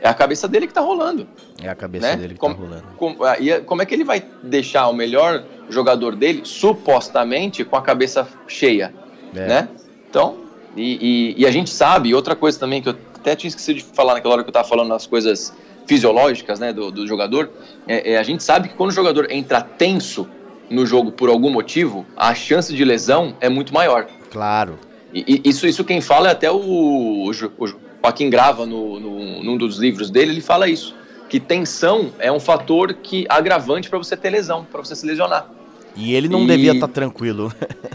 é 0.00 0.08
a 0.08 0.14
cabeça 0.14 0.46
dele 0.46 0.66
que 0.66 0.74
tá 0.74 0.80
rolando. 0.80 1.26
É 1.62 1.68
a 1.68 1.74
cabeça 1.74 2.08
né? 2.08 2.16
dele 2.16 2.34
que 2.34 2.40
como, 2.40 2.54
tá 2.54 2.60
rolando. 2.60 2.84
Como, 2.96 3.24
ah, 3.24 3.38
e 3.38 3.60
como 3.60 3.82
é 3.82 3.86
que 3.86 3.94
ele 3.94 4.04
vai 4.04 4.24
deixar 4.42 4.88
o 4.88 4.92
melhor 4.92 5.44
jogador 5.68 6.14
dele, 6.14 6.42
supostamente, 6.44 7.64
com 7.64 7.76
a 7.76 7.82
cabeça 7.82 8.28
cheia? 8.46 8.92
É. 9.34 9.46
Né? 9.46 9.68
Então, 10.08 10.36
e, 10.76 11.34
e, 11.36 11.42
e, 11.42 11.46
a 11.46 11.50
gente 11.50 11.70
sabe, 11.70 12.14
outra 12.14 12.36
coisa 12.36 12.58
também 12.58 12.82
que 12.82 12.88
eu 12.88 12.96
até 13.14 13.34
tinha 13.34 13.48
esquecido 13.48 13.78
de 13.78 13.84
falar 13.84 14.14
naquela 14.14 14.34
hora 14.34 14.42
que 14.44 14.48
eu 14.48 14.52
tava 14.52 14.68
falando 14.68 14.90
das 14.90 15.06
coisas 15.06 15.52
fisiológicas 15.86 16.60
né, 16.60 16.72
do, 16.72 16.90
do 16.90 17.06
jogador, 17.06 17.50
é, 17.86 18.12
é, 18.12 18.18
a 18.18 18.22
gente 18.22 18.42
sabe 18.42 18.68
que 18.68 18.74
quando 18.74 18.90
o 18.90 18.94
jogador 18.94 19.30
entra 19.30 19.60
tenso 19.60 20.28
no 20.68 20.84
jogo 20.84 21.12
por 21.12 21.28
algum 21.28 21.50
motivo, 21.50 22.04
a 22.16 22.34
chance 22.34 22.74
de 22.74 22.84
lesão 22.84 23.36
é 23.40 23.48
muito 23.48 23.72
maior. 23.72 24.06
Claro. 24.30 24.78
E, 25.14 25.40
e 25.44 25.48
isso, 25.48 25.66
isso 25.66 25.84
quem 25.84 26.00
fala 26.00 26.28
é 26.28 26.32
até 26.32 26.50
o, 26.50 26.56
o, 26.56 27.30
o 27.30 27.66
Joaquim 28.02 28.30
Grava, 28.30 28.64
no, 28.66 29.00
no, 29.00 29.42
num 29.42 29.56
dos 29.56 29.78
livros 29.78 30.10
dele, 30.10 30.32
ele 30.32 30.40
fala 30.40 30.68
isso, 30.68 30.94
que 31.28 31.40
tensão 31.40 32.12
é 32.18 32.30
um 32.30 32.38
fator 32.38 32.94
que 32.94 33.26
agravante 33.28 33.88
para 33.88 33.98
você 33.98 34.16
ter 34.16 34.30
lesão, 34.30 34.64
para 34.64 34.80
você 34.80 34.94
se 34.94 35.04
lesionar. 35.04 35.50
E 35.96 36.14
ele 36.14 36.28
não 36.28 36.42
e... 36.42 36.46
devia 36.46 36.72
estar 36.72 36.86
tá 36.86 36.92
tranquilo. 36.92 37.52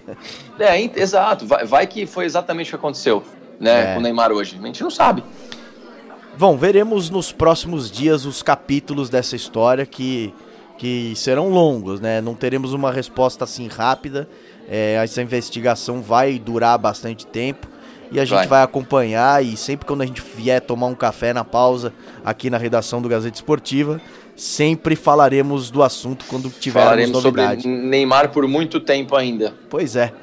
é, 0.59 0.81
exato. 0.99 1.45
Vai, 1.45 1.65
vai, 1.65 1.87
que 1.87 2.05
foi 2.05 2.25
exatamente 2.25 2.67
o 2.67 2.69
que 2.71 2.75
aconteceu 2.75 3.23
né, 3.59 3.91
é. 3.91 3.93
com 3.93 3.99
o 3.99 4.03
Neymar 4.03 4.31
hoje. 4.31 4.57
A 4.61 4.65
gente 4.65 4.81
não 4.81 4.89
sabe. 4.89 5.23
Bom, 6.37 6.57
veremos 6.57 7.09
nos 7.09 7.31
próximos 7.31 7.91
dias 7.91 8.25
os 8.25 8.41
capítulos 8.41 9.09
dessa 9.09 9.35
história 9.35 9.85
que, 9.85 10.33
que 10.77 11.13
serão 11.15 11.49
longos, 11.49 11.99
né? 11.99 12.19
Não 12.21 12.33
teremos 12.33 12.73
uma 12.73 12.91
resposta 12.91 13.43
assim 13.43 13.67
rápida. 13.67 14.27
É, 14.67 14.95
essa 15.03 15.21
investigação 15.21 16.01
vai 16.01 16.39
durar 16.39 16.77
bastante 16.79 17.27
tempo 17.27 17.67
e 18.11 18.19
a 18.19 18.25
gente 18.25 18.39
vai. 18.39 18.47
vai. 18.47 18.63
acompanhar 18.63 19.43
e 19.43 19.55
sempre 19.55 19.85
quando 19.85 20.01
a 20.01 20.05
gente 20.05 20.21
vier 20.21 20.61
tomar 20.61 20.87
um 20.87 20.95
café 20.95 21.33
na 21.33 21.43
pausa 21.43 21.93
aqui 22.23 22.49
na 22.49 22.57
redação 22.57 23.01
do 23.01 23.07
Gazeta 23.07 23.35
Esportiva, 23.35 24.01
sempre 24.35 24.95
falaremos 24.95 25.71
do 25.71 25.81
assunto 25.81 26.25
quando 26.27 26.49
tivermos 26.49 26.89
falaremos 26.89 27.23
novidade. 27.23 27.61
sobre 27.63 27.77
Neymar 27.77 28.29
por 28.29 28.47
muito 28.47 28.79
tempo 28.79 29.15
ainda. 29.15 29.53
Pois 29.69 29.95
é. 29.95 30.13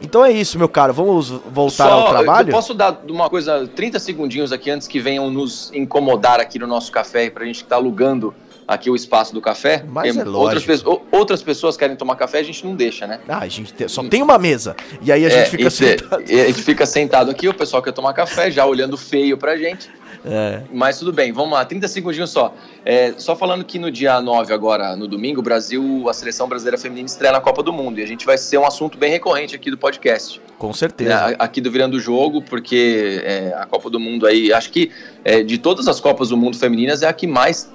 Então 0.00 0.24
é 0.24 0.30
isso, 0.30 0.58
meu 0.58 0.68
caro. 0.68 0.92
Vamos 0.92 1.28
voltar 1.28 1.88
Só, 1.88 1.90
ao 1.90 2.08
trabalho? 2.10 2.50
Eu 2.50 2.54
posso 2.54 2.72
dar 2.72 3.02
uma 3.08 3.28
coisa, 3.28 3.66
30 3.74 3.98
segundinhos 3.98 4.52
aqui 4.52 4.70
antes 4.70 4.86
que 4.86 5.00
venham 5.00 5.30
nos 5.30 5.72
incomodar 5.74 6.38
aqui 6.40 6.58
no 6.58 6.66
nosso 6.66 6.92
café, 6.92 7.30
para 7.30 7.42
a 7.42 7.46
gente 7.46 7.64
que 7.64 7.68
tá 7.68 7.76
alugando 7.76 8.32
aqui 8.68 8.90
o 8.90 8.94
espaço 8.94 9.32
do 9.32 9.40
café. 9.40 9.82
Mas 9.88 10.14
é 10.14 10.28
outras, 10.28 10.62
pessoas, 10.62 11.00
outras 11.10 11.42
pessoas 11.42 11.76
querem 11.76 11.96
tomar 11.96 12.16
café, 12.16 12.40
a 12.40 12.42
gente 12.42 12.64
não 12.66 12.76
deixa, 12.76 13.06
né? 13.06 13.18
Ah, 13.26 13.38
a 13.38 13.48
gente 13.48 13.72
tem, 13.72 13.88
só 13.88 14.04
tem 14.04 14.22
uma 14.22 14.38
mesa. 14.38 14.76
E 15.00 15.10
aí 15.10 15.24
a 15.24 15.30
gente 15.30 15.40
é, 15.40 15.46
fica 15.46 15.70
sentado. 15.70 16.22
a 16.22 16.26
gente 16.26 16.62
fica 16.62 16.86
sentado 16.86 17.30
aqui, 17.30 17.48
o 17.48 17.54
pessoal 17.54 17.82
quer 17.82 17.92
tomar 17.92 18.12
café, 18.12 18.50
já 18.50 18.66
olhando 18.66 18.98
feio 18.98 19.38
pra 19.38 19.56
gente. 19.56 19.88
É. 20.24 20.62
Mas 20.72 20.98
tudo 20.98 21.12
bem, 21.12 21.32
vamos 21.32 21.52
lá, 21.52 21.64
30 21.64 21.88
segundinhos 21.88 22.30
só. 22.30 22.54
É, 22.84 23.14
só 23.16 23.34
falando 23.34 23.64
que 23.64 23.78
no 23.78 23.90
dia 23.90 24.20
9, 24.20 24.52
agora, 24.52 24.94
no 24.96 25.06
domingo, 25.06 25.40
o 25.40 25.42
Brasil, 25.42 26.06
a 26.08 26.12
seleção 26.12 26.48
brasileira 26.48 26.76
feminina 26.76 27.06
estreia 27.06 27.32
na 27.32 27.40
Copa 27.40 27.62
do 27.62 27.72
Mundo. 27.72 27.98
E 28.00 28.02
a 28.02 28.06
gente 28.06 28.26
vai 28.26 28.36
ser 28.36 28.58
um 28.58 28.66
assunto 28.66 28.98
bem 28.98 29.10
recorrente 29.10 29.54
aqui 29.54 29.70
do 29.70 29.78
podcast. 29.78 30.40
Com 30.58 30.72
certeza. 30.72 31.30
É, 31.30 31.36
aqui 31.38 31.60
do 31.60 31.70
Virando 31.70 31.96
o 31.96 32.00
Jogo, 32.00 32.42
porque 32.42 33.22
é, 33.24 33.54
a 33.56 33.64
Copa 33.64 33.88
do 33.88 34.00
Mundo 34.00 34.26
aí, 34.26 34.52
acho 34.52 34.70
que 34.70 34.90
é, 35.24 35.42
de 35.42 35.56
todas 35.56 35.86
as 35.88 36.00
Copas 36.00 36.30
do 36.30 36.36
Mundo 36.36 36.58
femininas 36.58 37.02
é 37.02 37.06
a 37.06 37.12
que 37.12 37.26
mais 37.26 37.70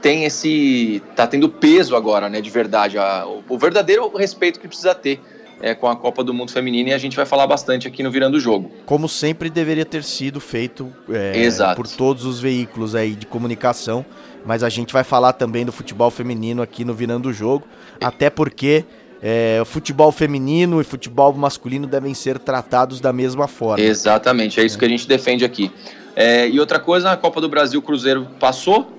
tem 0.00 0.24
esse. 0.24 1.02
tá 1.14 1.26
tendo 1.26 1.48
peso 1.48 1.96
agora, 1.96 2.28
né? 2.28 2.40
De 2.40 2.50
verdade. 2.50 2.98
A, 2.98 3.26
o, 3.26 3.42
o, 3.48 3.58
verdadeiro 3.58 4.08
respeito 4.16 4.60
que 4.60 4.68
precisa 4.68 4.94
ter. 4.94 5.20
É, 5.58 5.74
com 5.74 5.88
a 5.88 5.96
Copa 5.96 6.22
do 6.22 6.34
Mundo 6.34 6.52
Feminino 6.52 6.90
e 6.90 6.92
a 6.92 6.98
gente 6.98 7.16
vai 7.16 7.24
falar 7.24 7.46
bastante 7.46 7.88
aqui 7.88 8.02
no 8.02 8.10
Virando 8.10 8.34
o 8.34 8.40
Jogo. 8.40 8.70
Como 8.84 9.08
sempre 9.08 9.48
deveria 9.48 9.86
ter 9.86 10.04
sido 10.04 10.38
feito 10.38 10.92
é, 11.08 11.74
por 11.74 11.88
todos 11.88 12.26
os 12.26 12.38
veículos 12.38 12.94
aí 12.94 13.14
de 13.14 13.24
comunicação, 13.24 14.04
mas 14.44 14.62
a 14.62 14.68
gente 14.68 14.92
vai 14.92 15.02
falar 15.02 15.32
também 15.32 15.64
do 15.64 15.72
futebol 15.72 16.10
feminino 16.10 16.60
aqui 16.60 16.84
no 16.84 16.92
Virando 16.92 17.30
o 17.30 17.32
Jogo, 17.32 17.66
até 17.98 18.28
porque 18.28 18.84
é, 19.22 19.58
o 19.62 19.64
futebol 19.64 20.12
feminino 20.12 20.78
e 20.80 20.84
futebol 20.84 21.32
masculino 21.32 21.86
devem 21.86 22.12
ser 22.12 22.38
tratados 22.38 23.00
da 23.00 23.12
mesma 23.12 23.48
forma. 23.48 23.82
Exatamente, 23.82 24.60
é 24.60 24.64
isso 24.64 24.78
que 24.78 24.84
a 24.84 24.88
gente 24.88 25.08
defende 25.08 25.42
aqui. 25.42 25.72
É, 26.14 26.48
e 26.48 26.58
outra 26.58 26.78
coisa, 26.78 27.10
a 27.10 27.16
Copa 27.16 27.40
do 27.40 27.48
Brasil, 27.48 27.80
o 27.80 27.82
Cruzeiro 27.82 28.26
passou, 28.40 28.95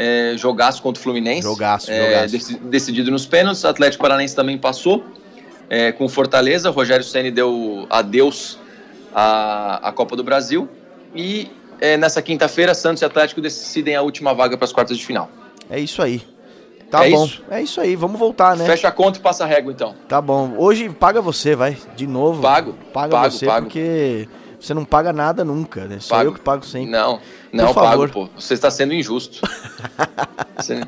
é, 0.00 0.34
jogaço 0.36 0.80
contra 0.80 1.00
o 1.00 1.02
Fluminense. 1.02 1.42
Jogaço, 1.42 1.90
é, 1.90 2.28
jogaço. 2.28 2.58
decidido 2.60 3.10
nos 3.10 3.26
pênaltis. 3.26 3.64
O 3.64 3.66
Atlético 3.66 4.00
Paranaense 4.00 4.34
também 4.34 4.56
passou 4.56 5.04
é, 5.68 5.90
com 5.90 6.08
Fortaleza. 6.08 6.70
Rogério 6.70 7.04
Ceni 7.04 7.32
deu 7.32 7.84
adeus 7.90 8.60
à, 9.12 9.88
à 9.88 9.92
Copa 9.92 10.14
do 10.14 10.22
Brasil. 10.22 10.68
E 11.16 11.50
é, 11.80 11.96
nessa 11.96 12.22
quinta-feira, 12.22 12.74
Santos 12.74 13.02
e 13.02 13.04
Atlético 13.04 13.40
decidem 13.40 13.96
a 13.96 14.02
última 14.02 14.32
vaga 14.32 14.56
para 14.56 14.66
as 14.66 14.72
quartas 14.72 14.96
de 14.96 15.04
final. 15.04 15.28
É 15.68 15.80
isso 15.80 16.00
aí. 16.00 16.22
Tá 16.88 17.04
é 17.04 17.10
bom. 17.10 17.24
Isso? 17.24 17.42
É 17.50 17.60
isso 17.60 17.80
aí, 17.80 17.96
vamos 17.96 18.20
voltar, 18.20 18.56
né? 18.56 18.66
Fecha 18.66 18.86
a 18.86 18.92
conta 18.92 19.18
e 19.18 19.20
passa 19.20 19.42
a 19.42 19.46
régua, 19.48 19.72
então. 19.72 19.96
Tá 20.08 20.22
bom. 20.22 20.54
Hoje 20.56 20.88
paga 20.88 21.20
você, 21.20 21.56
vai. 21.56 21.76
De 21.96 22.06
novo. 22.06 22.40
Pago. 22.40 22.74
Paga 22.92 23.10
pago, 23.10 23.32
você, 23.32 23.46
pago. 23.46 23.66
porque 23.66 24.28
você 24.60 24.74
não 24.74 24.84
paga 24.84 25.12
nada 25.12 25.44
nunca, 25.44 25.86
né? 25.86 25.98
Sou 26.00 26.16
pago. 26.16 26.30
eu 26.30 26.34
que 26.34 26.40
pago 26.40 26.66
sempre. 26.66 26.90
Não, 26.90 27.20
não 27.52 27.72
pago, 27.72 28.08
pô. 28.08 28.28
Você 28.36 28.54
está 28.54 28.70
sendo 28.70 28.94
injusto. 28.94 29.40
você... 30.58 30.82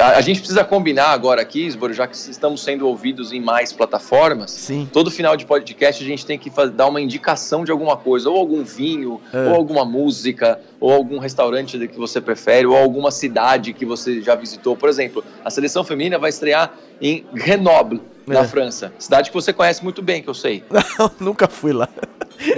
A, 0.00 0.18
a, 0.18 0.20
gente 0.20 0.38
precisa 0.38 0.64
combinar 0.64 1.08
agora 1.08 1.42
aqui, 1.42 1.66
Isboro, 1.66 1.92
já 1.92 2.06
que 2.06 2.14
estamos 2.14 2.62
sendo 2.62 2.86
ouvidos 2.86 3.32
em 3.32 3.40
mais 3.40 3.72
plataformas. 3.72 4.52
Sim. 4.52 4.88
Todo 4.92 5.10
final 5.10 5.36
de 5.36 5.44
podcast 5.44 6.02
a 6.02 6.06
gente 6.06 6.24
tem 6.24 6.38
que 6.38 6.50
fazer, 6.50 6.70
dar 6.70 6.86
uma 6.86 7.00
indicação 7.00 7.64
de 7.64 7.72
alguma 7.72 7.96
coisa, 7.96 8.30
ou 8.30 8.36
algum 8.36 8.62
vinho, 8.62 9.20
é. 9.32 9.48
ou 9.48 9.56
alguma 9.56 9.84
música, 9.84 10.60
ou 10.78 10.92
algum 10.92 11.18
restaurante 11.18 11.76
que 11.88 11.98
você 11.98 12.20
prefere, 12.20 12.66
ou 12.66 12.76
alguma 12.76 13.10
cidade 13.10 13.72
que 13.72 13.84
você 13.84 14.20
já 14.22 14.36
visitou. 14.36 14.76
Por 14.76 14.88
exemplo, 14.88 15.24
a 15.44 15.50
seleção 15.50 15.82
feminina 15.82 16.16
vai 16.16 16.30
estrear 16.30 16.72
em 17.00 17.26
Grenoble, 17.32 18.00
é. 18.28 18.34
na 18.34 18.44
França. 18.44 18.92
Cidade 19.00 19.30
que 19.30 19.34
você 19.34 19.52
conhece 19.52 19.82
muito 19.82 20.00
bem, 20.00 20.22
que 20.22 20.28
eu 20.28 20.34
sei. 20.34 20.62
Não, 20.96 21.10
nunca 21.18 21.48
fui 21.48 21.72
lá. 21.72 21.88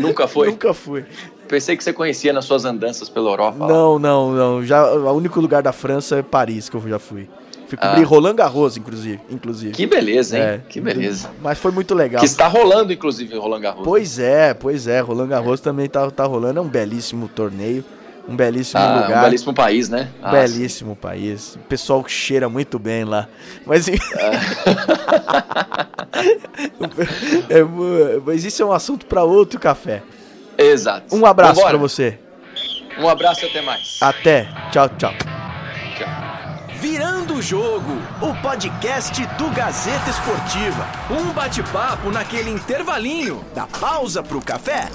Nunca 0.01 0.27
foi? 0.27 0.49
Nunca 0.49 0.75
fui. 0.75 1.05
Pensei 1.47 1.77
que 1.77 1.83
você 1.83 1.93
conhecia 1.93 2.33
nas 2.33 2.45
suas 2.45 2.65
andanças 2.65 3.09
pela 3.09 3.31
Europa. 3.31 3.67
Não, 3.67 3.95
lá. 3.95 3.99
não, 3.99 4.33
não. 4.33 4.65
Já, 4.65 4.93
o 4.93 5.13
único 5.13 5.41
lugar 5.41 5.63
da 5.63 5.73
França 5.73 6.17
é 6.17 6.23
Paris 6.23 6.69
que 6.69 6.77
eu 6.77 6.89
já 6.89 6.99
fui. 6.99 7.29
Fui 7.69 7.77
cobrir 7.77 8.03
ah. 8.03 8.07
Roland 8.07 8.35
Garros, 8.35 8.79
inclusive, 8.79 9.21
inclusive. 9.31 9.73
Que 9.73 9.87
beleza, 9.87 10.39
hein? 10.39 10.43
É, 10.43 10.61
que 10.67 10.81
beleza. 10.81 11.31
Mas 11.43 11.59
foi 11.59 11.71
muito 11.71 11.95
legal. 11.95 12.21
Que 12.21 12.27
está 12.27 12.47
rolando, 12.47 12.93
inclusive, 12.95 13.37
Roland 13.37 13.61
Garros. 13.61 13.85
Pois 13.85 14.19
é, 14.19 14.55
pois 14.55 14.87
é. 14.87 15.01
Roland 15.01 15.29
Garros 15.29 15.61
também 15.61 15.87
tá, 15.87 16.11
tá 16.11 16.25
rolando. 16.25 16.59
É 16.59 16.63
um 16.63 16.69
belíssimo 16.69 17.29
torneio. 17.29 17.85
Um 18.29 18.37
belíssimo 18.37 18.83
ah, 18.83 19.01
lugar. 19.01 19.19
Um 19.19 19.23
belíssimo 19.25 19.55
país, 19.55 19.89
né? 19.89 20.11
Um 20.23 20.31
belíssimo 20.31 20.95
país. 20.95 21.55
O 21.57 21.61
pessoal 21.61 22.07
cheira 22.07 22.49
muito 22.49 22.79
bem 22.79 23.05
lá. 23.05 23.27
Mas, 23.65 23.89
é. 23.89 23.95
é, 27.49 27.65
mas 28.25 28.45
isso 28.45 28.63
é 28.63 28.67
um 28.67 28.73
assunto 28.73 29.07
para 29.07 29.25
outro 29.25 29.59
café. 29.59 30.03
Exato. 30.59 31.17
Um 31.17 31.25
abraço 31.25 31.63
para 31.63 31.79
você. 31.79 32.19
Um 32.99 33.09
abraço 33.09 33.45
e 33.45 33.49
até 33.49 33.63
mais. 33.63 33.99
Até. 34.03 34.49
Tchau, 34.71 34.89
tchau. 34.91 35.15
Tchau. 35.97 36.09
Virando 36.81 37.35
o 37.35 37.43
jogo, 37.43 37.97
o 38.21 38.35
podcast 38.43 39.25
do 39.39 39.49
Gazeta 39.51 40.11
Esportiva. 40.11 40.87
Um 41.11 41.33
bate-papo 41.33 42.11
naquele 42.11 42.51
intervalinho 42.51 43.45
da 43.55 43.67
pausa 43.67 44.23
pro 44.23 44.41
café. 44.43 44.89